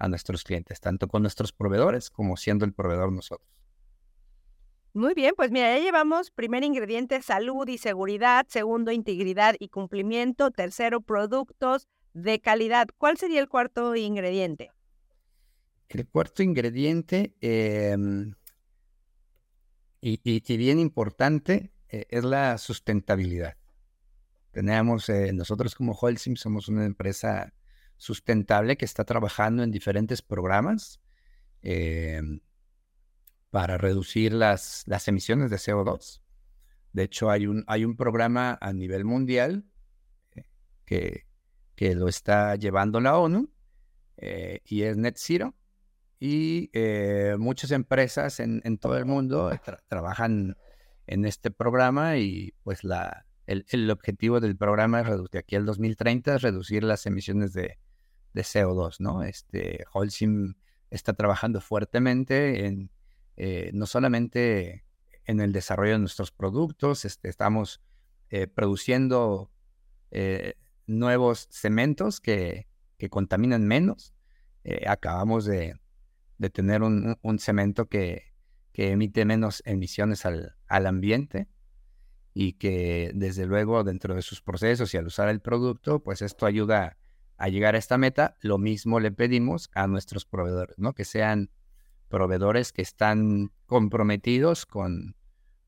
a 0.00 0.08
nuestros 0.08 0.42
clientes, 0.42 0.80
tanto 0.80 1.06
con 1.06 1.22
nuestros 1.22 1.52
proveedores 1.52 2.10
como 2.10 2.36
siendo 2.36 2.64
el 2.64 2.72
proveedor 2.72 3.12
nosotros. 3.12 3.48
Muy 4.92 5.14
bien, 5.14 5.34
pues 5.36 5.52
mira, 5.52 5.76
ya 5.76 5.84
llevamos 5.84 6.32
primer 6.32 6.64
ingrediente, 6.64 7.22
salud 7.22 7.68
y 7.68 7.78
seguridad, 7.78 8.46
segundo, 8.48 8.90
integridad 8.90 9.54
y 9.60 9.68
cumplimiento, 9.68 10.50
tercero, 10.50 11.00
productos 11.00 11.86
de 12.12 12.40
calidad. 12.40 12.88
¿Cuál 12.98 13.16
sería 13.16 13.40
el 13.40 13.48
cuarto 13.48 13.94
ingrediente? 13.94 14.72
El 15.88 16.08
cuarto 16.08 16.42
ingrediente, 16.42 17.36
em, 17.40 18.34
y, 20.00 20.56
bien 20.56 20.80
importante, 20.80 21.72
eh, 21.88 22.06
es 22.08 22.24
la 22.24 22.58
sustentabilidad. 22.58 23.56
Tenemos, 24.50 25.08
eh, 25.08 25.32
nosotros 25.32 25.74
como 25.74 25.92
Holcim 25.92 26.34
somos 26.34 26.68
una 26.68 26.84
empresa 26.84 27.52
sustentable 28.00 28.78
que 28.78 28.86
está 28.86 29.04
trabajando 29.04 29.62
en 29.62 29.70
diferentes 29.70 30.22
programas 30.22 31.00
em, 31.60 32.40
para 33.50 33.76
reducir 33.76 34.32
las, 34.32 34.84
las, 34.86 35.06
emisiones 35.06 35.50
de 35.50 35.58
CO2. 35.58 36.22
De 36.94 37.02
hecho, 37.02 37.30
hay 37.30 37.46
un, 37.46 37.62
hay 37.66 37.84
un 37.84 37.96
programa 37.96 38.56
a 38.60 38.72
nivel 38.72 39.04
mundial 39.04 39.66
eh, 40.32 40.44
que, 40.86 41.26
que 41.76 41.94
lo 41.94 42.08
está 42.08 42.56
llevando 42.56 43.02
la 43.02 43.18
ONU 43.18 43.52
eh, 44.16 44.60
y 44.64 44.82
es 44.82 44.96
Net 44.96 45.16
Zero. 45.18 45.54
Y 46.18 46.70
eh, 46.72 47.36
muchas 47.38 47.70
empresas 47.70 48.40
en, 48.40 48.78
todo 48.78 48.96
el 48.96 49.04
mundo 49.04 49.50
trabajan 49.88 50.56
en 51.06 51.24
este 51.26 51.50
programa 51.50 52.16
y 52.16 52.54
pues 52.62 52.82
la, 52.82 53.26
el, 53.46 53.66
el, 53.68 53.90
objetivo 53.90 54.40
del 54.40 54.56
programa 54.56 55.00
es 55.00 55.30
de 55.30 55.38
aquí 55.38 55.56
al 55.56 55.66
2030 55.66 56.36
es 56.36 56.42
reducir 56.42 56.84
las 56.84 57.06
emisiones 57.06 57.54
de, 57.54 57.78
de 58.32 58.42
CO2, 58.42 59.00
¿no? 59.00 59.22
Este, 59.22 59.84
Holcim 59.92 60.54
está 60.90 61.12
trabajando 61.12 61.60
fuertemente 61.60 62.66
en, 62.66 62.90
eh, 63.36 63.70
no 63.72 63.86
solamente 63.86 64.84
en 65.24 65.40
el 65.40 65.52
desarrollo 65.52 65.92
de 65.92 65.98
nuestros 66.00 66.32
productos, 66.32 67.04
este, 67.04 67.28
estamos 67.28 67.80
eh, 68.30 68.46
produciendo 68.46 69.50
eh, 70.10 70.54
nuevos 70.86 71.48
cementos 71.50 72.20
que, 72.20 72.68
que, 72.98 73.08
contaminan 73.08 73.66
menos. 73.66 74.14
acabamos 74.86 75.44
de, 75.46 75.80
de 76.38 76.50
tener 76.50 76.82
un, 76.82 77.16
un, 77.22 77.38
cemento 77.38 77.88
que, 77.88 78.34
que, 78.72 78.90
emite 78.90 79.24
menos 79.24 79.62
emisiones 79.64 80.26
al, 80.26 80.56
al 80.68 80.86
ambiente 80.86 81.48
y 82.34 82.54
que 82.54 83.10
desde 83.14 83.46
luego 83.46 83.84
dentro 83.84 84.14
de 84.14 84.22
sus 84.22 84.42
procesos 84.42 84.92
y 84.94 84.96
al 84.96 85.06
usar 85.06 85.28
el 85.28 85.40
producto, 85.40 86.02
pues 86.02 86.22
esto 86.22 86.46
ayuda 86.46 86.99
a 87.40 87.48
llegar 87.48 87.74
a 87.74 87.78
esta 87.78 87.96
meta, 87.96 88.36
lo 88.40 88.58
mismo 88.58 89.00
le 89.00 89.10
pedimos 89.10 89.70
a 89.74 89.86
nuestros 89.86 90.26
proveedores, 90.26 90.78
¿no? 90.78 90.92
Que 90.92 91.06
sean 91.06 91.50
proveedores 92.08 92.70
que 92.70 92.82
están 92.82 93.50
comprometidos 93.64 94.66
con, 94.66 95.16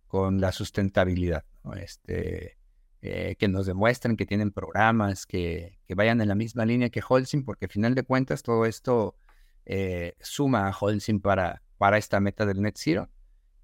con 0.06 0.38
la 0.38 0.52
sustentabilidad, 0.52 1.46
este, 1.76 2.58
eh, 3.00 3.36
que 3.38 3.48
nos 3.48 3.64
demuestren 3.64 4.18
que 4.18 4.26
tienen 4.26 4.50
programas, 4.50 5.24
que, 5.24 5.78
que, 5.86 5.94
vayan 5.94 6.20
en 6.20 6.28
la 6.28 6.34
misma 6.34 6.66
línea 6.66 6.90
que 6.90 7.02
Holcim, 7.08 7.42
porque 7.42 7.64
al 7.64 7.70
final 7.70 7.94
de 7.94 8.02
cuentas 8.02 8.42
todo 8.42 8.66
esto 8.66 9.16
eh, 9.64 10.14
suma 10.20 10.68
a 10.68 10.76
Holcim 10.78 11.20
para, 11.20 11.62
para 11.78 11.96
esta 11.96 12.20
meta 12.20 12.44
del 12.44 12.60
net 12.60 12.74
zero 12.76 13.08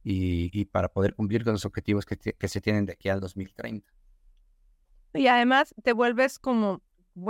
y, 0.02 0.48
y 0.58 0.64
para 0.64 0.88
poder 0.88 1.14
cumplir 1.14 1.44
con 1.44 1.52
los 1.52 1.66
objetivos 1.66 2.06
que, 2.06 2.16
que 2.16 2.48
se 2.48 2.62
tienen 2.62 2.86
de 2.86 2.94
aquí 2.94 3.10
al 3.10 3.20
2030. 3.20 3.86
Y 5.12 5.26
además 5.26 5.74
te 5.82 5.92
vuelves 5.92 6.38
como 6.38 6.82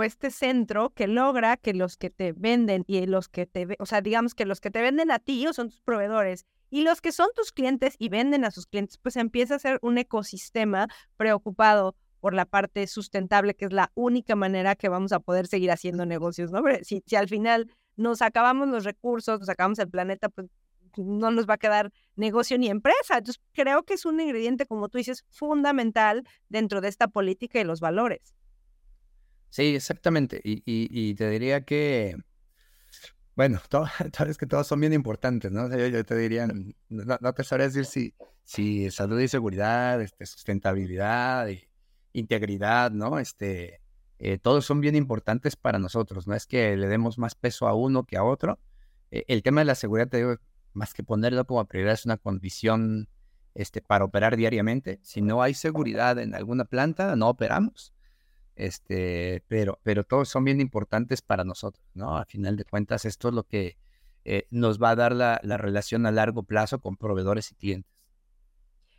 este 0.03 0.31
centro 0.31 0.91
que 0.91 1.07
logra 1.07 1.57
que 1.57 1.73
los 1.73 1.97
que 1.97 2.09
te 2.09 2.33
venden 2.33 2.83
y 2.87 3.05
los 3.05 3.29
que 3.29 3.45
te, 3.45 3.67
o 3.79 3.85
sea, 3.85 4.01
digamos 4.01 4.35
que 4.35 4.45
los 4.45 4.61
que 4.61 4.71
te 4.71 4.81
venden 4.81 5.11
a 5.11 5.19
ti 5.19 5.45
son 5.53 5.69
tus 5.69 5.81
proveedores 5.81 6.45
y 6.69 6.83
los 6.83 7.01
que 7.01 7.11
son 7.11 7.29
tus 7.35 7.51
clientes 7.51 7.95
y 7.97 8.09
venden 8.09 8.45
a 8.45 8.51
sus 8.51 8.67
clientes, 8.67 8.97
pues 8.97 9.15
empieza 9.15 9.55
a 9.55 9.59
ser 9.59 9.79
un 9.81 9.97
ecosistema 9.97 10.87
preocupado 11.17 11.95
por 12.19 12.33
la 12.33 12.45
parte 12.45 12.85
sustentable, 12.87 13.55
que 13.55 13.65
es 13.65 13.73
la 13.73 13.91
única 13.95 14.35
manera 14.35 14.75
que 14.75 14.89
vamos 14.89 15.11
a 15.11 15.19
poder 15.19 15.47
seguir 15.47 15.71
haciendo 15.71 16.05
negocios, 16.05 16.51
¿no? 16.51 16.61
Si, 16.83 17.01
si 17.05 17.15
al 17.15 17.27
final 17.27 17.71
nos 17.95 18.21
acabamos 18.21 18.67
los 18.67 18.83
recursos, 18.83 19.39
nos 19.39 19.49
acabamos 19.49 19.79
el 19.79 19.89
planeta, 19.89 20.29
pues 20.29 20.47
no 20.97 21.31
nos 21.31 21.47
va 21.47 21.55
a 21.55 21.57
quedar 21.57 21.91
negocio 22.15 22.57
ni 22.57 22.67
empresa. 22.67 23.17
Entonces, 23.17 23.41
creo 23.53 23.83
que 23.83 23.93
es 23.93 24.05
un 24.05 24.19
ingrediente, 24.19 24.65
como 24.65 24.89
tú 24.89 24.97
dices, 24.97 25.23
fundamental 25.29 26.23
dentro 26.49 26.81
de 26.81 26.89
esta 26.89 27.07
política 27.07 27.59
y 27.59 27.63
los 27.63 27.79
valores. 27.79 28.33
Sí, 29.49 29.75
exactamente. 29.75 30.41
Y, 30.43 30.63
y, 30.65 31.15
te 31.15 31.29
diría 31.29 31.61
que, 31.65 32.15
bueno, 33.35 33.59
todo, 33.69 33.87
es 34.27 34.37
que 34.37 34.45
todos 34.45 34.67
son 34.67 34.79
bien 34.79 34.93
importantes, 34.93 35.51
¿no? 35.51 35.69
yo, 35.75 36.05
te 36.05 36.15
diría, 36.15 36.47
no, 36.89 37.33
te 37.33 37.43
sabría 37.43 37.67
decir 37.67 37.85
si, 37.85 38.13
si 38.43 38.91
salud 38.91 39.19
y 39.19 39.27
seguridad, 39.27 40.01
este, 40.01 40.25
sustentabilidad, 40.25 41.47
y 41.49 41.67
integridad, 42.13 42.91
¿no? 42.91 43.19
Este, 43.19 43.81
eh, 44.19 44.37
todos 44.37 44.65
son 44.65 44.81
bien 44.81 44.95
importantes 44.95 45.55
para 45.55 45.79
nosotros, 45.79 46.27
no 46.27 46.35
es 46.35 46.45
que 46.45 46.75
le 46.75 46.87
demos 46.87 47.17
más 47.17 47.35
peso 47.35 47.67
a 47.67 47.73
uno 47.75 48.03
que 48.03 48.17
a 48.17 48.23
otro. 48.23 48.59
Eh, 49.11 49.23
el 49.27 49.43
tema 49.43 49.61
de 49.61 49.65
la 49.65 49.75
seguridad, 49.75 50.09
te 50.09 50.17
digo, 50.17 50.35
más 50.73 50.93
que 50.93 51.03
ponerlo 51.03 51.45
como 51.45 51.65
prioridad, 51.65 51.93
es 51.93 52.05
una 52.05 52.17
condición 52.17 53.09
este, 53.55 53.81
para 53.81 54.05
operar 54.05 54.37
diariamente. 54.37 54.99
Si 55.03 55.21
no 55.21 55.41
hay 55.41 55.53
seguridad 55.53 56.19
en 56.19 56.35
alguna 56.35 56.65
planta, 56.65 57.15
no 57.15 57.29
operamos. 57.29 57.93
Este, 58.59 59.41
pero, 59.47 59.79
pero 59.83 60.03
todos 60.03 60.27
son 60.27 60.43
bien 60.43 60.59
importantes 60.59 61.21
para 61.21 61.45
nosotros, 61.45 61.85
¿no? 61.93 62.17
A 62.17 62.25
final 62.25 62.57
de 62.57 62.65
cuentas, 62.65 63.05
esto 63.05 63.29
es 63.29 63.33
lo 63.33 63.43
que 63.43 63.77
eh, 64.25 64.47
nos 64.51 64.83
va 64.83 64.89
a 64.89 64.95
dar 64.97 65.15
la, 65.15 65.39
la, 65.43 65.55
relación 65.55 66.05
a 66.05 66.11
largo 66.11 66.43
plazo 66.43 66.79
con 66.79 66.97
proveedores 66.97 67.51
y 67.51 67.55
clientes. 67.55 67.91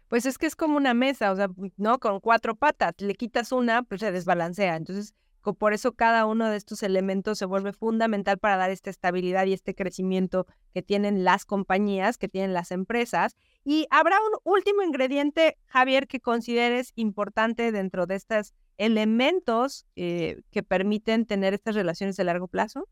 Pues 0.08 0.24
es 0.24 0.38
que 0.38 0.46
es 0.46 0.56
como 0.56 0.78
una 0.78 0.94
mesa, 0.94 1.30
o 1.30 1.36
sea, 1.36 1.50
¿no? 1.76 1.98
Con 1.98 2.20
cuatro 2.20 2.56
patas, 2.56 2.94
le 3.00 3.14
quitas 3.14 3.52
una, 3.52 3.82
pues 3.82 4.00
se 4.00 4.10
desbalancea. 4.10 4.76
Entonces, 4.76 5.14
por 5.42 5.72
eso 5.72 5.92
cada 5.92 6.26
uno 6.26 6.48
de 6.48 6.56
estos 6.56 6.82
elementos 6.82 7.38
se 7.38 7.46
vuelve 7.46 7.72
fundamental 7.72 8.38
para 8.38 8.56
dar 8.56 8.70
esta 8.70 8.90
estabilidad 8.90 9.46
y 9.46 9.52
este 9.52 9.74
crecimiento 9.74 10.46
que 10.74 10.82
tienen 10.82 11.24
las 11.24 11.44
compañías, 11.44 12.18
que 12.18 12.28
tienen 12.28 12.52
las 12.52 12.70
empresas. 12.70 13.36
Y 13.64 13.86
habrá 13.90 14.16
un 14.20 14.52
último 14.52 14.82
ingrediente, 14.82 15.56
Javier, 15.66 16.06
que 16.06 16.20
consideres 16.20 16.92
importante 16.94 17.72
dentro 17.72 18.06
de 18.06 18.16
estos 18.16 18.52
elementos 18.76 19.86
eh, 19.96 20.42
que 20.50 20.62
permiten 20.62 21.26
tener 21.26 21.54
estas 21.54 21.74
relaciones 21.74 22.16
de 22.16 22.24
largo 22.24 22.48
plazo. 22.48 22.86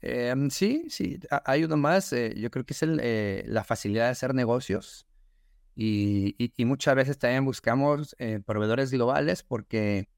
Em, 0.00 0.48
sí, 0.50 0.84
sí, 0.88 1.18
hay 1.44 1.64
uno 1.64 1.76
más. 1.76 2.12
Eh, 2.12 2.34
yo 2.36 2.50
creo 2.50 2.64
que 2.64 2.72
es 2.72 2.82
eh, 2.82 3.44
la 3.46 3.64
facilidad 3.64 4.04
de 4.04 4.10
hacer 4.10 4.34
negocios. 4.34 5.06
Y, 5.74 6.34
y 6.38 6.64
muchas 6.64 6.96
veces 6.96 7.18
también 7.18 7.44
buscamos 7.44 8.16
proveedores 8.44 8.90
globales 8.90 9.44
porque 9.44 10.08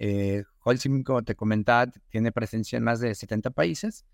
eh, 0.00 0.44
Holcim, 0.62 1.02
como 1.02 1.24
te 1.24 1.34
comentaba, 1.34 1.90
tiene 2.08 2.30
presencia 2.30 2.76
en 2.76 2.84
más 2.84 3.00
de 3.00 3.14
70 3.14 3.50
países 3.50 4.06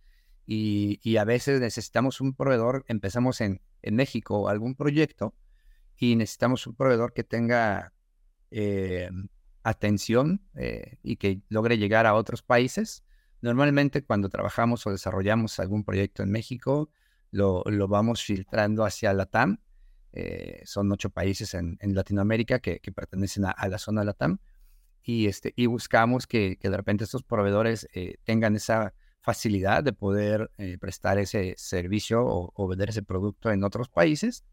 y, 0.46 1.16
a 1.16 1.24
veces 1.24 1.60
necesitamos 1.60 2.20
un 2.20 2.34
proveedor, 2.34 2.84
empezamos 2.88 3.40
en, 3.42 3.60
en 3.82 3.96
México 3.96 4.48
algún 4.48 4.74
proyecto 4.74 5.34
y 5.98 6.16
necesitamos 6.16 6.66
un 6.66 6.74
proveedor 6.74 7.12
que 7.12 7.22
tenga 7.22 7.92
eh, 8.50 9.10
atención 9.62 10.42
eh, 10.54 10.98
y 11.02 11.16
que 11.16 11.42
logre 11.50 11.76
llegar 11.76 12.06
a 12.06 12.14
otros 12.14 12.42
países. 12.42 13.04
Normalmente 13.42 14.02
cuando 14.02 14.30
trabajamos 14.30 14.86
o 14.86 14.90
desarrollamos 14.90 15.60
algún 15.60 15.84
proyecto 15.84 16.22
en 16.22 16.30
México, 16.30 16.90
lo, 17.30 17.62
vamos 17.88 18.22
filtrando 18.22 18.84
hacia 18.86 19.12
la 19.12 19.26
TAM. 19.26 19.58
Eh, 20.12 20.62
son 20.64 20.90
ocho 20.92 21.10
países 21.10 21.52
en, 21.54 21.76
Latinoamérica 21.82 22.60
que, 22.60 22.80
que 22.80 22.92
pertenecen 22.92 23.44
a, 23.44 23.50
a, 23.50 23.68
la 23.68 23.78
zona 23.78 24.04
LATAM 24.04 24.38
y, 25.04 25.26
este, 25.26 25.52
y 25.54 25.66
buscamos 25.66 26.26
que, 26.26 26.56
que 26.58 26.70
de 26.70 26.76
repente 26.76 27.04
estos 27.04 27.22
proveedores 27.22 27.86
eh, 27.92 28.16
tengan 28.24 28.56
esa 28.56 28.94
facilidad 29.20 29.84
de 29.84 29.92
poder 29.92 30.50
eh, 30.56 30.78
prestar 30.78 31.18
ese 31.18 31.54
servicio 31.58 32.24
o, 32.24 32.68
vender 32.68 32.88
ese 32.88 33.02
producto 33.02 33.50
en 33.50 33.64
otros 33.64 33.88
países 33.88 34.44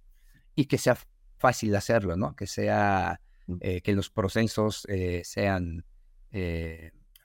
y 0.54 0.66
que 0.66 0.78
sea 0.78 0.98
fácil 1.38 1.76
hacerlo, 1.76 2.18
¿no? 2.18 2.36
Que 2.36 2.48
sea, 2.48 3.22
mm. 3.48 3.58
eh, 3.62 3.82
que 3.82 3.94
los 3.94 4.10
procesos 4.10 4.86
sean 5.24 5.86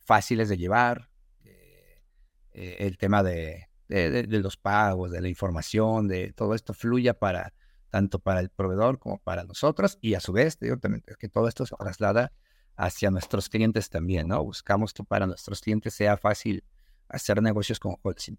fáciles 0.04 0.48
de 0.48 0.56
llevar, 0.56 1.08
el 2.52 2.96
tema 2.96 3.22
de, 3.22 3.68
de, 3.86 4.22
de, 4.22 4.40
los 4.40 4.56
pagos, 4.56 5.10
de 5.10 5.20
la 5.20 5.28
información, 5.28 6.08
de 6.08 6.32
todo 6.32 6.54
esto 6.54 6.72
fluya 6.72 7.12
para 7.12 7.52
tanto 7.90 8.18
para 8.18 8.40
el 8.40 8.48
proveedor 8.48 8.98
como 8.98 9.18
para 9.18 9.44
nosotros 9.44 9.98
y 10.00 10.14
a 10.14 10.20
su 10.20 10.32
vez, 10.32 10.58
digo, 10.58 10.78
también, 10.78 11.04
que 11.18 11.28
todo 11.28 11.48
esto 11.48 11.66
se 11.66 11.76
traslada 11.76 12.32
hacia 12.76 13.10
nuestros 13.10 13.48
clientes 13.48 13.88
también, 13.88 14.28
¿no? 14.28 14.42
Buscamos 14.44 14.92
que 14.92 15.02
para 15.02 15.26
nuestros 15.26 15.60
clientes 15.60 15.94
sea 15.94 16.16
fácil 16.16 16.62
hacer 17.08 17.42
negocios 17.42 17.80
con 17.80 17.96
Holcim. 18.02 18.36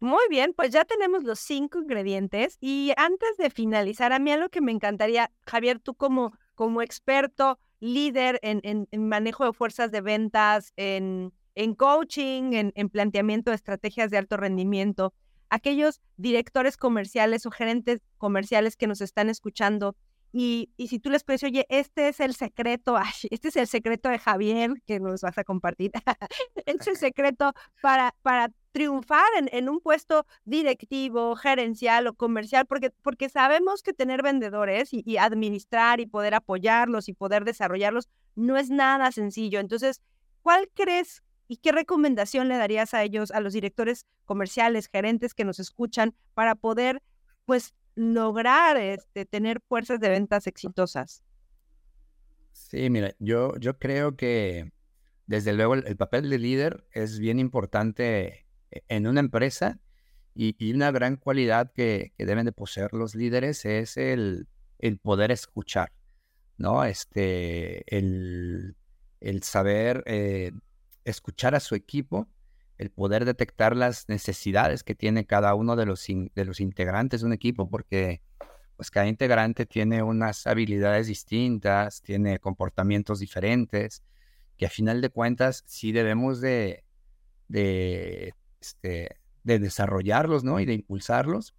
Muy 0.00 0.22
bien, 0.30 0.54
pues 0.54 0.70
ya 0.70 0.84
tenemos 0.86 1.24
los 1.24 1.38
cinco 1.38 1.78
ingredientes 1.78 2.56
y 2.60 2.92
antes 2.96 3.36
de 3.36 3.50
finalizar, 3.50 4.14
a 4.14 4.18
mí 4.18 4.32
algo 4.32 4.48
que 4.48 4.62
me 4.62 4.72
encantaría, 4.72 5.30
Javier, 5.46 5.78
tú 5.78 5.94
como, 5.94 6.32
como 6.54 6.80
experto, 6.80 7.58
líder 7.80 8.38
en, 8.42 8.60
en, 8.62 9.08
manejo 9.08 9.44
de 9.44 9.52
fuerzas 9.52 9.90
de 9.90 10.00
ventas, 10.00 10.72
en, 10.76 11.34
en 11.54 11.74
coaching, 11.74 12.54
en, 12.54 12.72
en 12.76 12.88
planteamiento 12.88 13.50
de 13.50 13.56
estrategias 13.56 14.10
de 14.10 14.16
alto 14.16 14.38
rendimiento, 14.38 15.12
aquellos 15.50 16.00
directores 16.16 16.78
comerciales 16.78 17.44
o 17.44 17.50
gerentes 17.50 18.00
comerciales 18.16 18.76
que 18.76 18.86
nos 18.86 19.02
están 19.02 19.28
escuchando, 19.28 19.96
y, 20.32 20.70
y, 20.76 20.88
si 20.88 20.98
tú 20.98 21.10
les 21.10 21.24
puedes, 21.24 21.42
oye, 21.42 21.66
este 21.68 22.08
es 22.08 22.20
el 22.20 22.34
secreto, 22.34 22.96
este 23.30 23.48
es 23.48 23.56
el 23.56 23.66
secreto 23.66 24.08
de 24.08 24.18
Javier 24.18 24.74
que 24.86 25.00
nos 25.00 25.22
vas 25.22 25.38
a 25.38 25.44
compartir. 25.44 25.90
este 26.66 26.82
es 26.82 26.86
el 26.86 26.96
secreto 26.96 27.52
para, 27.82 28.14
para 28.22 28.50
triunfar 28.72 29.26
en, 29.38 29.48
en, 29.52 29.68
un 29.68 29.80
puesto 29.80 30.26
directivo, 30.44 31.34
gerencial 31.34 32.06
o 32.06 32.14
comercial, 32.14 32.66
porque, 32.66 32.90
porque 33.02 33.28
sabemos 33.28 33.82
que 33.82 33.92
tener 33.92 34.22
vendedores 34.22 34.92
y, 34.94 35.02
y, 35.04 35.16
administrar 35.16 36.00
y 36.00 36.06
poder 36.06 36.34
apoyarlos 36.34 37.08
y 37.08 37.12
poder 37.12 37.44
desarrollarlos 37.44 38.08
no 38.36 38.56
es 38.56 38.70
nada 38.70 39.10
sencillo. 39.10 39.58
Entonces, 39.58 40.00
¿cuál 40.42 40.68
crees 40.74 41.22
y 41.50 41.56
qué 41.56 41.72
recomendación 41.72 42.46
le 42.46 42.56
darías 42.56 42.94
a 42.94 43.02
ellos, 43.02 43.32
a 43.32 43.40
los 43.40 43.52
directores 43.52 44.06
comerciales, 44.24 44.86
gerentes 44.86 45.34
que 45.34 45.44
nos 45.44 45.58
escuchan, 45.58 46.14
para 46.32 46.54
poder, 46.54 47.02
pues, 47.44 47.74
lograr 48.00 48.78
este, 48.78 49.26
tener 49.26 49.60
fuerzas 49.60 50.00
de 50.00 50.08
ventas 50.08 50.46
exitosas? 50.46 51.22
Sí, 52.52 52.88
mira, 52.88 53.14
yo, 53.18 53.54
yo 53.58 53.78
creo 53.78 54.16
que 54.16 54.72
desde 55.26 55.52
luego 55.52 55.74
el, 55.74 55.96
papel 55.96 56.30
de 56.30 56.38
líder 56.38 56.86
es 56.92 57.18
bien 57.18 57.38
importante 57.38 58.46
e, 58.70 58.82
en 58.88 59.06
una 59.06 59.20
empresa 59.20 59.78
y, 60.34 60.72
una 60.72 60.90
gran 60.92 61.16
cualidad 61.16 61.72
que, 61.72 62.12
deben 62.16 62.46
de 62.46 62.52
poseer 62.52 62.94
los 62.94 63.14
líderes 63.14 63.66
es 63.66 63.98
el, 63.98 64.48
el 64.78 64.98
poder 64.98 65.30
escuchar, 65.30 65.92
¿no? 66.56 66.84
Este, 66.84 67.84
el, 67.94 68.76
el 69.20 69.42
saber 69.42 70.02
eh, 70.06 70.52
escuchar 71.04 71.54
a 71.54 71.60
su 71.60 71.74
equipo 71.74 72.28
el 72.80 72.90
poder 72.90 73.26
detectar 73.26 73.76
las 73.76 74.08
necesidades 74.08 74.82
que 74.84 74.94
tiene 74.94 75.26
cada 75.26 75.54
uno 75.54 75.76
de 75.76 75.84
los, 75.84 76.06
de 76.06 76.44
los 76.46 76.60
integrantes 76.60 77.20
de 77.20 77.26
un 77.26 77.34
equipo, 77.34 77.68
porque 77.68 78.22
pues 78.76 78.90
cada 78.90 79.06
integrante 79.06 79.66
tiene 79.66 80.02
unas 80.02 80.46
habilidades 80.46 81.06
distintas, 81.06 82.00
tiene 82.00 82.38
comportamientos 82.38 83.20
diferentes, 83.20 84.02
que 84.56 84.64
a 84.64 84.70
final 84.70 85.02
de 85.02 85.10
cuentas 85.10 85.62
sí 85.66 85.92
debemos 85.92 86.40
de, 86.40 86.84
de, 87.48 88.32
este, 88.62 89.14
de 89.44 89.58
desarrollarlos, 89.58 90.42
¿no? 90.42 90.58
Y 90.58 90.64
de 90.64 90.72
impulsarlos. 90.72 91.54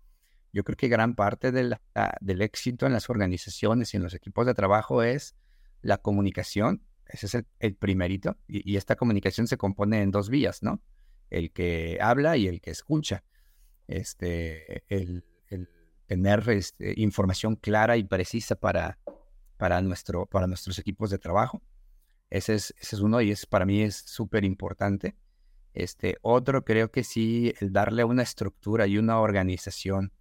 Yo 0.52 0.64
creo 0.64 0.76
que 0.76 0.88
gran 0.88 1.14
parte 1.14 1.52
del 1.52 2.42
éxito 2.42 2.88
en 2.88 2.94
las 2.94 3.12
organizaciones 3.12 3.94
y 3.94 3.98
en 3.98 4.04
los 4.04 4.16
equipos 4.16 4.48
de 4.48 4.56
trabajo 4.56 5.04
es 5.04 5.36
la 5.84 6.00
comunicación. 6.00 6.82
Ese 7.06 7.28
es 7.28 7.46
el, 7.60 7.76
primerito. 7.76 8.38
Y, 8.48 8.76
esta 8.76 8.96
comunicación 8.96 9.46
se 9.46 9.58
compone 9.58 10.02
en 10.02 10.10
dos 10.10 10.32
vías, 10.32 10.64
¿no? 10.64 10.82
El 11.32 11.52
que 11.52 11.98
habla 12.02 12.38
y 12.38 12.48
el 12.48 12.62
que 12.62 12.72
escucha. 12.72 13.24
Este, 13.88 14.84
el, 14.88 15.26
tener 16.06 16.50
este, 16.50 16.94
información 16.98 17.56
clara 17.56 17.96
y 17.96 18.04
precisa 18.04 18.56
para, 18.56 19.00
para, 19.56 19.82
nuestro, 19.82 20.26
para 20.26 20.46
nuestros 20.46 20.78
equipos 20.78 21.10
de 21.10 21.18
trabajo. 21.18 21.64
Ese 22.30 22.56
es, 22.56 22.76
ese 22.80 22.98
es 22.98 23.02
uno 23.02 23.22
y 23.22 23.32
es, 23.32 23.46
para 23.46 23.66
mí 23.66 23.82
es 23.82 23.96
súper 23.96 24.44
importante. 24.44 25.16
Este, 25.74 26.18
otro 26.22 26.66
creo 26.66 26.92
que 26.92 27.06
sí, 27.06 27.54
el 27.62 27.72
darle 27.72 28.04
una 28.04 28.24
estructura 28.24 28.88
y 28.88 28.98
una 28.98 29.20
organización, 29.20 30.12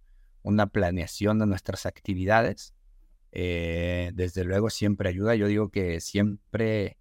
una 0.43 0.67
planeación 0.67 1.39
de 1.39 1.45
nuestras 1.45 1.85
actividades, 1.85 2.73
eh, 3.33 4.11
desde 4.13 4.43
luego 4.43 4.69
siempre 4.69 5.09
ayuda. 5.09 5.35
Yo 5.35 5.47
digo 5.47 5.69
que 5.69 5.99
siempre, 5.99 6.97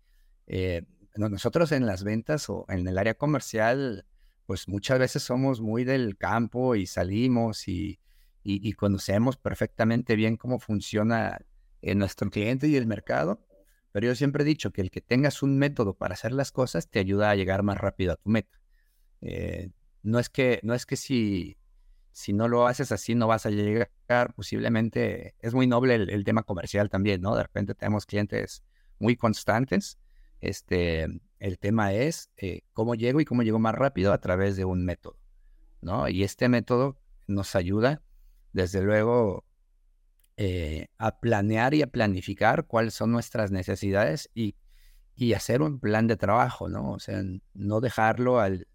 eh, 0.46 0.82
nosotros 1.16 1.72
en 1.72 1.86
las 1.86 2.04
ventas 2.04 2.48
o 2.48 2.66
en 2.68 2.86
el 2.86 2.98
área 2.98 3.14
comercial, 3.14 4.06
pues 4.46 4.68
muchas 4.68 4.98
veces 4.98 5.22
somos 5.22 5.60
muy 5.60 5.84
del 5.84 6.16
campo 6.16 6.74
y 6.74 6.86
salimos 6.86 7.68
y, 7.68 8.00
y, 8.42 8.72
conocemos 8.72 9.36
perfectamente 9.36 10.16
bien 10.16 10.36
cómo 10.36 10.58
funciona 10.58 11.38
eh, 11.82 11.94
nuestro 11.94 12.30
cliente 12.30 12.68
y 12.68 12.76
el 12.76 12.86
mercado. 12.86 13.44
Pero 13.92 14.06
yo 14.06 14.14
siempre 14.14 14.42
he 14.42 14.46
dicho 14.46 14.72
que 14.72 14.80
el 14.80 14.90
que 14.90 15.00
tengas 15.00 15.42
un 15.42 15.58
método 15.58 15.94
para 15.94 16.14
hacer 16.14 16.32
las 16.32 16.52
cosas 16.52 16.88
te 16.88 17.00
ayuda 17.00 17.30
a 17.30 17.34
llegar 17.34 17.62
más 17.62 17.78
rápido 17.78 18.12
a 18.12 18.16
tu 18.16 18.30
meta. 18.30 18.58
no 20.02 20.18
es 20.18 20.28
que, 20.30 20.60
no 20.62 20.74
es 20.74 20.86
que 20.86 20.96
si 20.96 21.58
si 22.12 22.32
no 22.32 22.48
lo 22.48 22.66
haces 22.66 22.92
así 22.92 23.14
no 23.14 23.26
vas 23.26 23.46
a 23.46 23.50
llegar, 23.50 23.90
posiblemente 24.34 25.34
es 25.40 25.54
muy 25.54 25.66
noble 25.66 25.94
el, 25.94 26.24
tema 26.24 26.42
comercial 26.42 26.90
también, 26.90 27.20
¿no? 27.20 27.34
De 27.36 27.42
repente 27.42 27.74
tenemos 27.74 28.06
clientes 28.06 28.62
muy 28.98 29.16
constantes. 29.16 29.98
Este, 30.40 31.07
el 31.38 31.59
tema 31.59 31.92
es 31.92 32.31
eh, 32.37 32.62
cómo 32.72 32.94
llego 32.94 33.20
y 33.20 33.24
cómo 33.24 33.42
llego 33.42 33.59
más 33.59 33.74
rápido 33.74 34.12
a 34.12 34.20
través 34.20 34.57
de 34.57 34.64
un 34.64 34.85
método, 34.85 35.18
¿no? 35.81 36.09
Y 36.09 36.24
este 36.24 36.48
método 36.48 36.98
nos 37.26 37.55
ayuda, 37.55 38.03
desde 38.53 38.83
luego, 38.83 39.44
eh, 40.37 40.88
a 40.98 41.20
planear 41.20 41.74
y 41.74 41.83
a 41.83 41.87
planificar 41.87 42.66
cuáles 42.66 42.94
son 42.94 43.12
nuestras 43.12 43.50
necesidades 43.50 44.31
y, 44.35 44.57
y 45.14 45.35
hacer 45.35 45.62
un 45.62 45.81
plan 45.81 46.07
de 46.07 46.16
trabajo, 46.16 46.68
¿no? 46.68 46.92
O 46.92 46.98
sea, 46.98 47.22
no 47.55 47.81
dejarlo 47.81 48.40
al, 48.40 48.66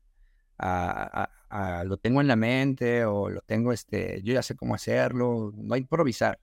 a, 0.57 1.83
lo 1.85 1.97
tengo 1.97 2.21
en 2.21 2.27
la 2.27 2.35
mente 2.35 3.05
o 3.05 3.29
lo 3.29 3.41
tengo, 3.41 3.71
este, 3.73 4.21
yo 4.23 4.33
ya 4.33 4.41
sé 4.41 4.55
cómo 4.55 4.75
hacerlo, 4.75 5.53
no 5.55 5.75
improvisar. 5.75 6.39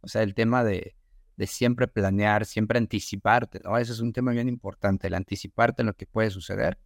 O 0.00 0.08
sea, 0.08 0.22
el 0.22 0.34
tema 0.34 0.64
de, 0.64 0.96
de 1.36 1.46
siempre 1.46 1.86
planear, 1.86 2.46
siempre 2.46 2.78
anticiparte, 2.78 3.60
¿no? 3.62 3.76
Ese 3.78 3.92
es 3.92 4.00
un 4.00 4.12
tema 4.12 4.32
bien 4.32 4.48
importante, 4.48 5.06
el 5.06 5.14
anticiparte 5.14 5.82
en 5.82 5.86
lo 5.86 5.94
que 5.94 6.06
puede 6.06 6.30
suceder 6.30 6.78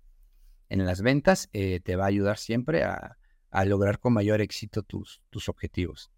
en 0.69 0.85
las 0.87 1.03
ventas 1.03 1.49
eh, 1.53 1.81
te 1.81 1.97
va 1.97 2.05
a 2.05 2.09
ayudar 2.09 2.39
siempre 2.39 2.85
a, 2.85 3.19
a 3.51 3.65
lograr 3.65 3.99
con 3.99 4.13
mayor 4.13 4.41
éxito 4.41 4.83
tus, 4.83 5.23
tus 5.31 5.49
objetivos. 5.49 6.11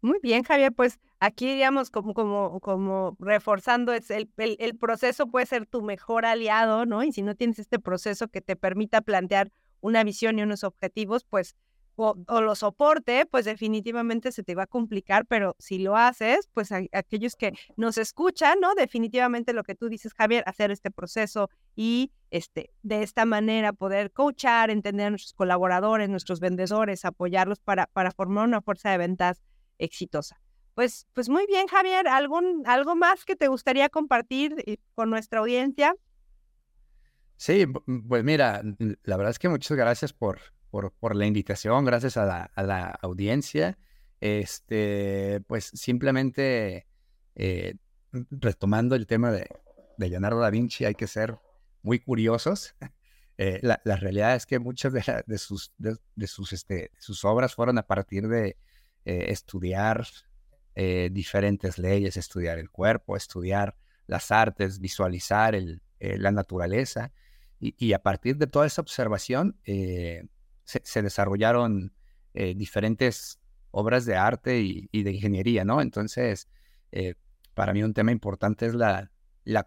Muy 0.00 0.18
bien, 0.22 0.42
Javier, 0.42 0.70
pues 0.70 1.00
aquí, 1.18 1.50
digamos, 1.50 1.90
como, 1.90 2.12
como, 2.12 2.60
como 2.60 3.16
reforzando, 3.18 3.94
es 3.94 4.10
el, 4.10 4.30
el, 4.36 4.56
el, 4.60 4.76
proceso 4.76 5.28
puede 5.28 5.46
ser 5.46 5.64
tu 5.64 5.80
mejor 5.80 6.26
aliado, 6.26 6.84
¿no? 6.84 7.02
Y 7.02 7.12
si 7.12 7.22
no 7.22 7.34
tienes 7.34 7.58
este 7.58 7.78
proceso 7.78 8.28
que 8.28 8.42
te 8.42 8.54
permita 8.54 9.00
plantear 9.00 9.50
una 9.80 10.04
visión 10.04 10.38
y 10.38 10.42
unos 10.42 10.62
objetivos, 10.62 11.24
pues, 11.24 11.56
o, 11.96 12.14
lo 12.40 12.54
soporte, 12.54 13.26
pues 13.26 13.44
definitivamente 13.44 14.32
se 14.32 14.42
te 14.42 14.54
va 14.54 14.64
a 14.64 14.66
complicar, 14.66 15.26
pero 15.26 15.56
si 15.58 15.78
lo 15.78 15.96
haces, 15.96 16.48
pues 16.52 16.70
aquellos 16.72 17.36
que 17.36 17.52
nos 17.76 17.98
escuchan, 17.98 18.60
¿no? 18.60 18.74
Definitivamente 18.74 19.52
lo 19.52 19.64
que 19.64 19.74
tú 19.74 19.88
dices, 19.88 20.12
Javier, 20.14 20.42
hacer 20.46 20.70
este 20.70 20.90
proceso 20.90 21.50
y 21.76 22.10
este, 22.30 22.70
de 22.82 23.02
esta 23.02 23.24
manera 23.24 23.72
poder 23.72 24.10
coachar, 24.10 24.70
entender 24.70 25.06
a 25.06 25.10
nuestros 25.10 25.34
colaboradores, 25.34 26.08
nuestros 26.08 26.40
vendedores, 26.40 27.04
apoyarlos 27.04 27.60
para, 27.60 27.86
para 27.86 28.10
formar 28.10 28.46
una 28.48 28.60
fuerza 28.60 28.90
de 28.90 28.98
ventas 28.98 29.42
exitosa. 29.78 30.40
Pues, 30.74 31.06
pues 31.12 31.28
muy 31.28 31.46
bien, 31.46 31.68
Javier, 31.68 32.08
¿algún, 32.08 32.64
¿algo 32.66 32.96
más 32.96 33.24
que 33.24 33.36
te 33.36 33.46
gustaría 33.46 33.88
compartir 33.88 34.56
eh, 34.66 34.78
con 34.94 35.08
nuestra 35.08 35.38
audiencia? 35.38 35.94
Sí, 37.36 37.66
pues 38.08 38.24
mira, 38.24 38.62
la 39.02 39.16
verdad 39.16 39.30
es 39.30 39.38
que 39.38 39.48
muchas 39.48 39.76
gracias 39.76 40.12
por, 40.12 40.40
por, 40.98 41.14
la 41.14 41.26
invitación, 41.26 41.84
gracias 41.84 42.16
a 42.16 42.26
la, 42.26 42.98
audiencia. 43.00 43.78
Este, 44.20 45.40
pues 45.46 45.70
simplemente 45.74 46.86
eh, 47.34 47.76
retomando 48.12 48.94
el 48.96 49.06
tema 49.06 49.30
de, 49.30 49.48
Leonardo 49.98 50.40
da 50.40 50.50
Vinci, 50.50 50.84
hay 50.84 50.94
que 50.94 51.06
ser 51.06 51.38
muy 51.82 51.98
curiosos. 52.00 52.74
Eh, 53.36 53.58
la, 53.62 53.96
realidad 53.96 54.36
es 54.36 54.46
que 54.46 54.60
muchas 54.60 54.92
de, 54.92 55.02
de 55.26 55.38
sus, 55.38 55.74
de, 55.76 56.26
sus, 56.28 56.52
este, 56.52 56.92
sus 57.00 57.24
obras 57.24 57.52
fueron 57.52 57.78
a 57.78 57.82
partir 57.82 58.28
de 58.28 58.56
eh, 59.04 59.24
estudiar 59.26 60.06
diferentes 61.10 61.78
leyes, 61.78 62.16
estudiar 62.16 62.60
el 62.60 62.70
cuerpo, 62.70 63.16
estudiar 63.16 63.76
las 64.06 64.30
artes, 64.30 64.78
visualizar 64.78 65.56
el, 65.56 65.82
la 65.98 66.30
naturaleza. 66.30 67.12
Y, 67.58 67.92
a 67.92 67.98
partir 67.98 68.36
de 68.36 68.46
toda 68.46 68.66
esa 68.66 68.82
observación 68.82 69.58
eh, 69.64 70.28
se, 70.64 71.02
desarrollaron 71.02 71.92
eh, 72.34 72.54
diferentes 72.54 73.40
obras 73.70 74.06
de 74.06 74.16
arte 74.16 74.60
y, 74.60 75.02
de 75.02 75.12
ingeniería, 75.12 75.64
¿no? 75.64 75.80
Entonces, 75.80 76.48
eh, 76.92 77.14
para 77.54 77.72
mí 77.72 77.82
un 77.82 77.94
tema 77.94 78.12
importante 78.12 78.66
es 78.66 78.74
la, 78.74 79.10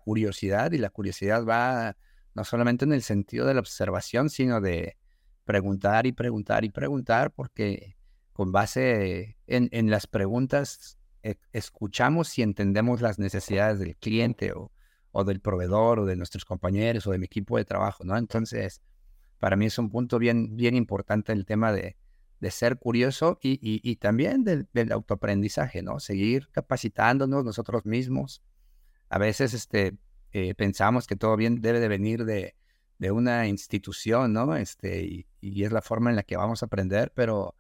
curiosidad 0.04 0.72
y 0.72 0.78
la 0.78 0.90
curiosidad 0.90 1.46
va 1.46 1.98
no 2.34 2.44
solamente 2.44 2.86
en 2.86 2.94
el 2.94 3.02
sentido 3.02 3.46
de 3.46 3.54
la 3.54 3.60
observación, 3.60 4.30
sino 4.30 4.62
de 4.62 4.98
preguntar 5.44 6.06
y 6.06 6.12
preguntar 6.12 6.66
y 6.66 6.70
preguntar, 6.70 7.32
porque 7.32 7.98
con 8.34 8.52
base 8.52 9.38
en, 9.48 9.90
las 9.90 10.08
preguntas 10.08 10.98
escuchamos 11.52 12.38
y 12.38 12.44
entendemos 12.44 13.02
las 13.02 13.20
necesidades 13.20 13.80
del 13.80 13.98
cliente 13.98 14.54
o, 14.54 14.72
o 15.12 15.24
del 15.24 15.42
proveedor 15.42 16.00
o 16.00 16.06
de 16.06 16.16
nuestros 16.16 16.46
compañeros 16.46 17.08
o 17.08 17.12
de 17.12 17.18
mi 17.18 17.26
equipo 17.26 17.58
de 17.58 17.66
trabajo, 17.66 18.04
¿no? 18.04 18.18
Entonces, 18.18 18.82
para 19.40 19.56
mí 19.56 19.66
es 19.66 19.78
un 19.78 19.90
punto 19.90 20.20
bien, 20.20 20.56
bien 20.56 20.76
importante 20.76 21.32
el 21.32 21.46
tema 21.46 21.72
de, 21.72 21.98
de 22.40 22.52
ser 22.52 22.78
curioso 22.78 23.40
y, 23.42 23.60
y, 23.62 23.96
también 23.98 24.44
del, 24.44 24.68
del, 24.74 24.92
autoaprendizaje, 24.92 25.82
¿no? 25.82 26.00
Seguir 26.00 26.50
capacitándonos 26.52 27.44
nosotros 27.44 27.86
mismos. 27.86 28.42
A 29.10 29.18
veces 29.18 29.54
este, 29.54 29.98
eh, 30.34 30.54
pensamos 30.56 31.08
que 31.08 31.16
todo 31.16 31.36
bien 31.36 31.62
debe 31.62 31.80
de 31.80 31.88
venir 31.88 32.26
de, 32.26 32.56
de 33.00 33.12
una 33.12 33.48
institución, 33.48 34.34
¿no? 34.34 34.56
Este, 34.56 35.04
y, 35.04 35.28
y, 35.42 35.64
es 35.64 35.72
la 35.72 35.82
forma 35.82 36.10
en 36.10 36.16
la 36.16 36.24
que 36.24 36.38
vamos 36.38 36.64
a 36.64 36.68
aprender, 36.68 37.12
pero 37.16 37.56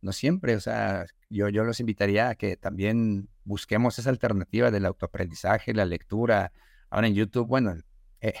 no 0.00 0.12
siempre, 0.12 0.56
o 0.56 0.60
sea, 0.60 1.06
yo, 1.28 1.48
yo 1.48 1.64
los 1.64 1.80
invitaría 1.80 2.30
a 2.30 2.34
que 2.34 2.56
también 2.56 3.28
busquemos 3.44 3.98
esa 3.98 4.10
alternativa 4.10 4.70
del 4.70 4.86
autoaprendizaje, 4.86 5.74
la 5.74 5.84
lectura, 5.84 6.52
Ahora 6.90 7.06
en 7.06 7.14
YouTube, 7.14 7.46
bueno, 7.46 7.76
eh, 8.20 8.34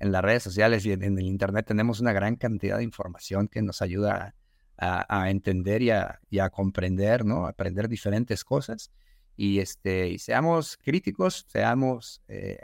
en 0.00 0.12
las 0.12 0.22
redes 0.22 0.42
sociales 0.42 0.84
y 0.86 0.92
en, 0.92 1.02
el 1.02 1.26
Internet 1.26 1.66
tenemos 1.66 2.00
una 2.00 2.12
gran 2.12 2.36
cantidad 2.36 2.78
de 2.78 2.84
información 2.84 3.48
que 3.48 3.62
nos 3.62 3.82
ayuda 3.82 4.34
a, 4.78 5.30
entender 5.30 5.82
y 5.82 5.90
a, 5.90 6.50
comprender, 6.50 7.24
¿no? 7.24 7.46
aprender 7.46 7.86
diferentes 7.86 8.42
cosas. 8.42 8.90
Y, 9.36 9.58
este, 9.60 10.08
y 10.08 10.18
seamos 10.18 10.78
críticos, 10.78 11.46
seamos, 11.48 12.22
eh, 12.28 12.58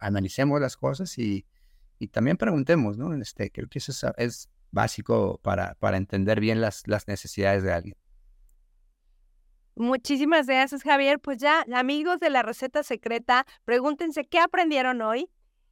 analicemos 0.00 0.60
las 0.60 0.76
cosas 0.76 1.16
y, 1.18 1.46
también 2.10 2.36
preguntemos, 2.36 2.98
¿no? 2.98 3.14
Este, 3.14 3.50
creo 3.50 3.68
que 3.68 3.78
eso 3.78 4.12
es, 4.16 4.48
básico 4.70 5.38
para, 5.42 5.76
entender 5.96 6.40
bien 6.40 6.60
las 6.60 6.84
necesidades 7.06 7.62
de 7.62 7.72
alguien. 7.72 7.96
Muchísimas 9.76 10.46
gracias, 10.46 10.82
Javier. 10.82 11.20
Pues 11.20 11.36
ya, 11.36 11.66
amigos 11.74 12.18
de 12.18 12.30
la 12.30 12.42
receta 12.42 12.82
secreta, 12.82 13.44
pregúntense 13.66 14.24
qué 14.24 14.38
aprendieron 14.38 15.02
hoy 15.02 15.28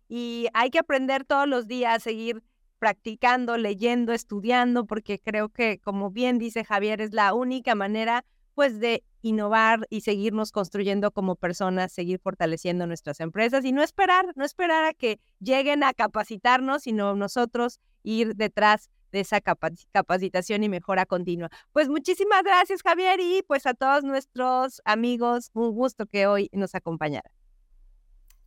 y 0.08 0.48
hay 0.54 0.70
que 0.70 0.78
aprender 0.78 1.24
todos 1.24 1.48
los 1.48 1.66
días, 1.66 2.02
seguir 2.02 2.42
practicando, 2.78 3.56
leyendo, 3.56 4.12
estudiando, 4.12 4.84
porque 4.86 5.18
creo 5.18 5.48
que, 5.48 5.78
como 5.78 6.10
bien 6.10 6.38
dice 6.38 6.64
Javier, 6.64 7.00
es 7.00 7.12
la 7.14 7.32
única 7.34 7.74
manera, 7.74 8.24
pues, 8.54 8.78
de 8.78 9.02
innovar 9.22 9.86
y 9.88 10.02
seguirnos 10.02 10.52
construyendo 10.52 11.10
como 11.10 11.36
personas, 11.36 11.92
seguir 11.92 12.18
fortaleciendo 12.18 12.86
nuestras 12.86 13.20
empresas 13.20 13.64
y 13.64 13.72
no 13.72 13.82
esperar, 13.82 14.26
no 14.36 14.44
esperar 14.44 14.84
a 14.84 14.92
que 14.92 15.18
lleguen 15.40 15.82
a 15.82 15.94
capacitarnos, 15.94 16.82
sino 16.82 17.14
nosotros 17.16 17.80
ir 18.02 18.34
detrás 18.36 18.90
de 19.12 19.20
esa 19.20 19.40
capacitación 19.40 20.64
y 20.64 20.68
mejora 20.68 21.06
continua. 21.06 21.48
Pues 21.72 21.88
muchísimas 21.88 22.42
gracias, 22.42 22.82
Javier, 22.82 23.20
y 23.20 23.42
pues 23.46 23.64
a 23.64 23.72
todos 23.72 24.04
nuestros 24.04 24.82
amigos, 24.84 25.50
un 25.54 25.70
gusto 25.72 26.04
que 26.06 26.26
hoy 26.26 26.50
nos 26.52 26.74
acompañaran. 26.74 27.32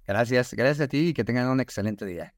Gracias, 0.08 0.54
gracias 0.54 0.86
a 0.86 0.88
ti 0.88 1.10
y 1.10 1.14
que 1.14 1.24
tengan 1.24 1.50
un 1.50 1.60
excelente 1.60 2.06
día. 2.06 2.34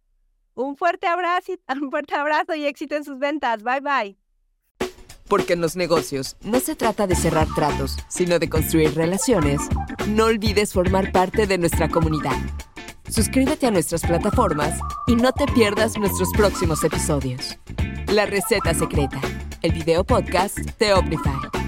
Un 0.55 0.75
fuerte 0.75 1.07
abrazo, 1.07 1.53
un 1.81 1.91
fuerte 1.91 2.15
abrazo 2.15 2.55
y 2.55 2.65
éxito 2.65 2.95
en 2.95 3.03
sus 3.03 3.19
ventas. 3.19 3.63
Bye 3.63 3.81
bye. 3.81 4.17
Porque 5.27 5.53
en 5.53 5.61
los 5.61 5.75
negocios 5.75 6.35
no 6.41 6.59
se 6.59 6.75
trata 6.75 7.05
de 7.05 7.15
cerrar 7.15 7.47
tratos, 7.53 7.95
sino 8.07 8.39
de 8.39 8.49
construir 8.49 8.95
relaciones. 8.95 9.61
No 10.07 10.25
olvides 10.25 10.73
formar 10.73 11.11
parte 11.11 11.45
de 11.45 11.59
nuestra 11.59 11.87
comunidad. 11.87 12.35
Suscríbete 13.07 13.67
a 13.67 13.71
nuestras 13.71 14.01
plataformas 14.01 14.79
y 15.05 15.15
no 15.15 15.31
te 15.31 15.45
pierdas 15.53 15.97
nuestros 15.99 16.29
próximos 16.35 16.83
episodios. 16.83 17.59
La 18.07 18.25
receta 18.25 18.73
secreta, 18.73 19.21
el 19.61 19.71
video 19.71 20.03
podcast 20.03 20.57
de 20.57 20.93
Omnify. 20.93 21.58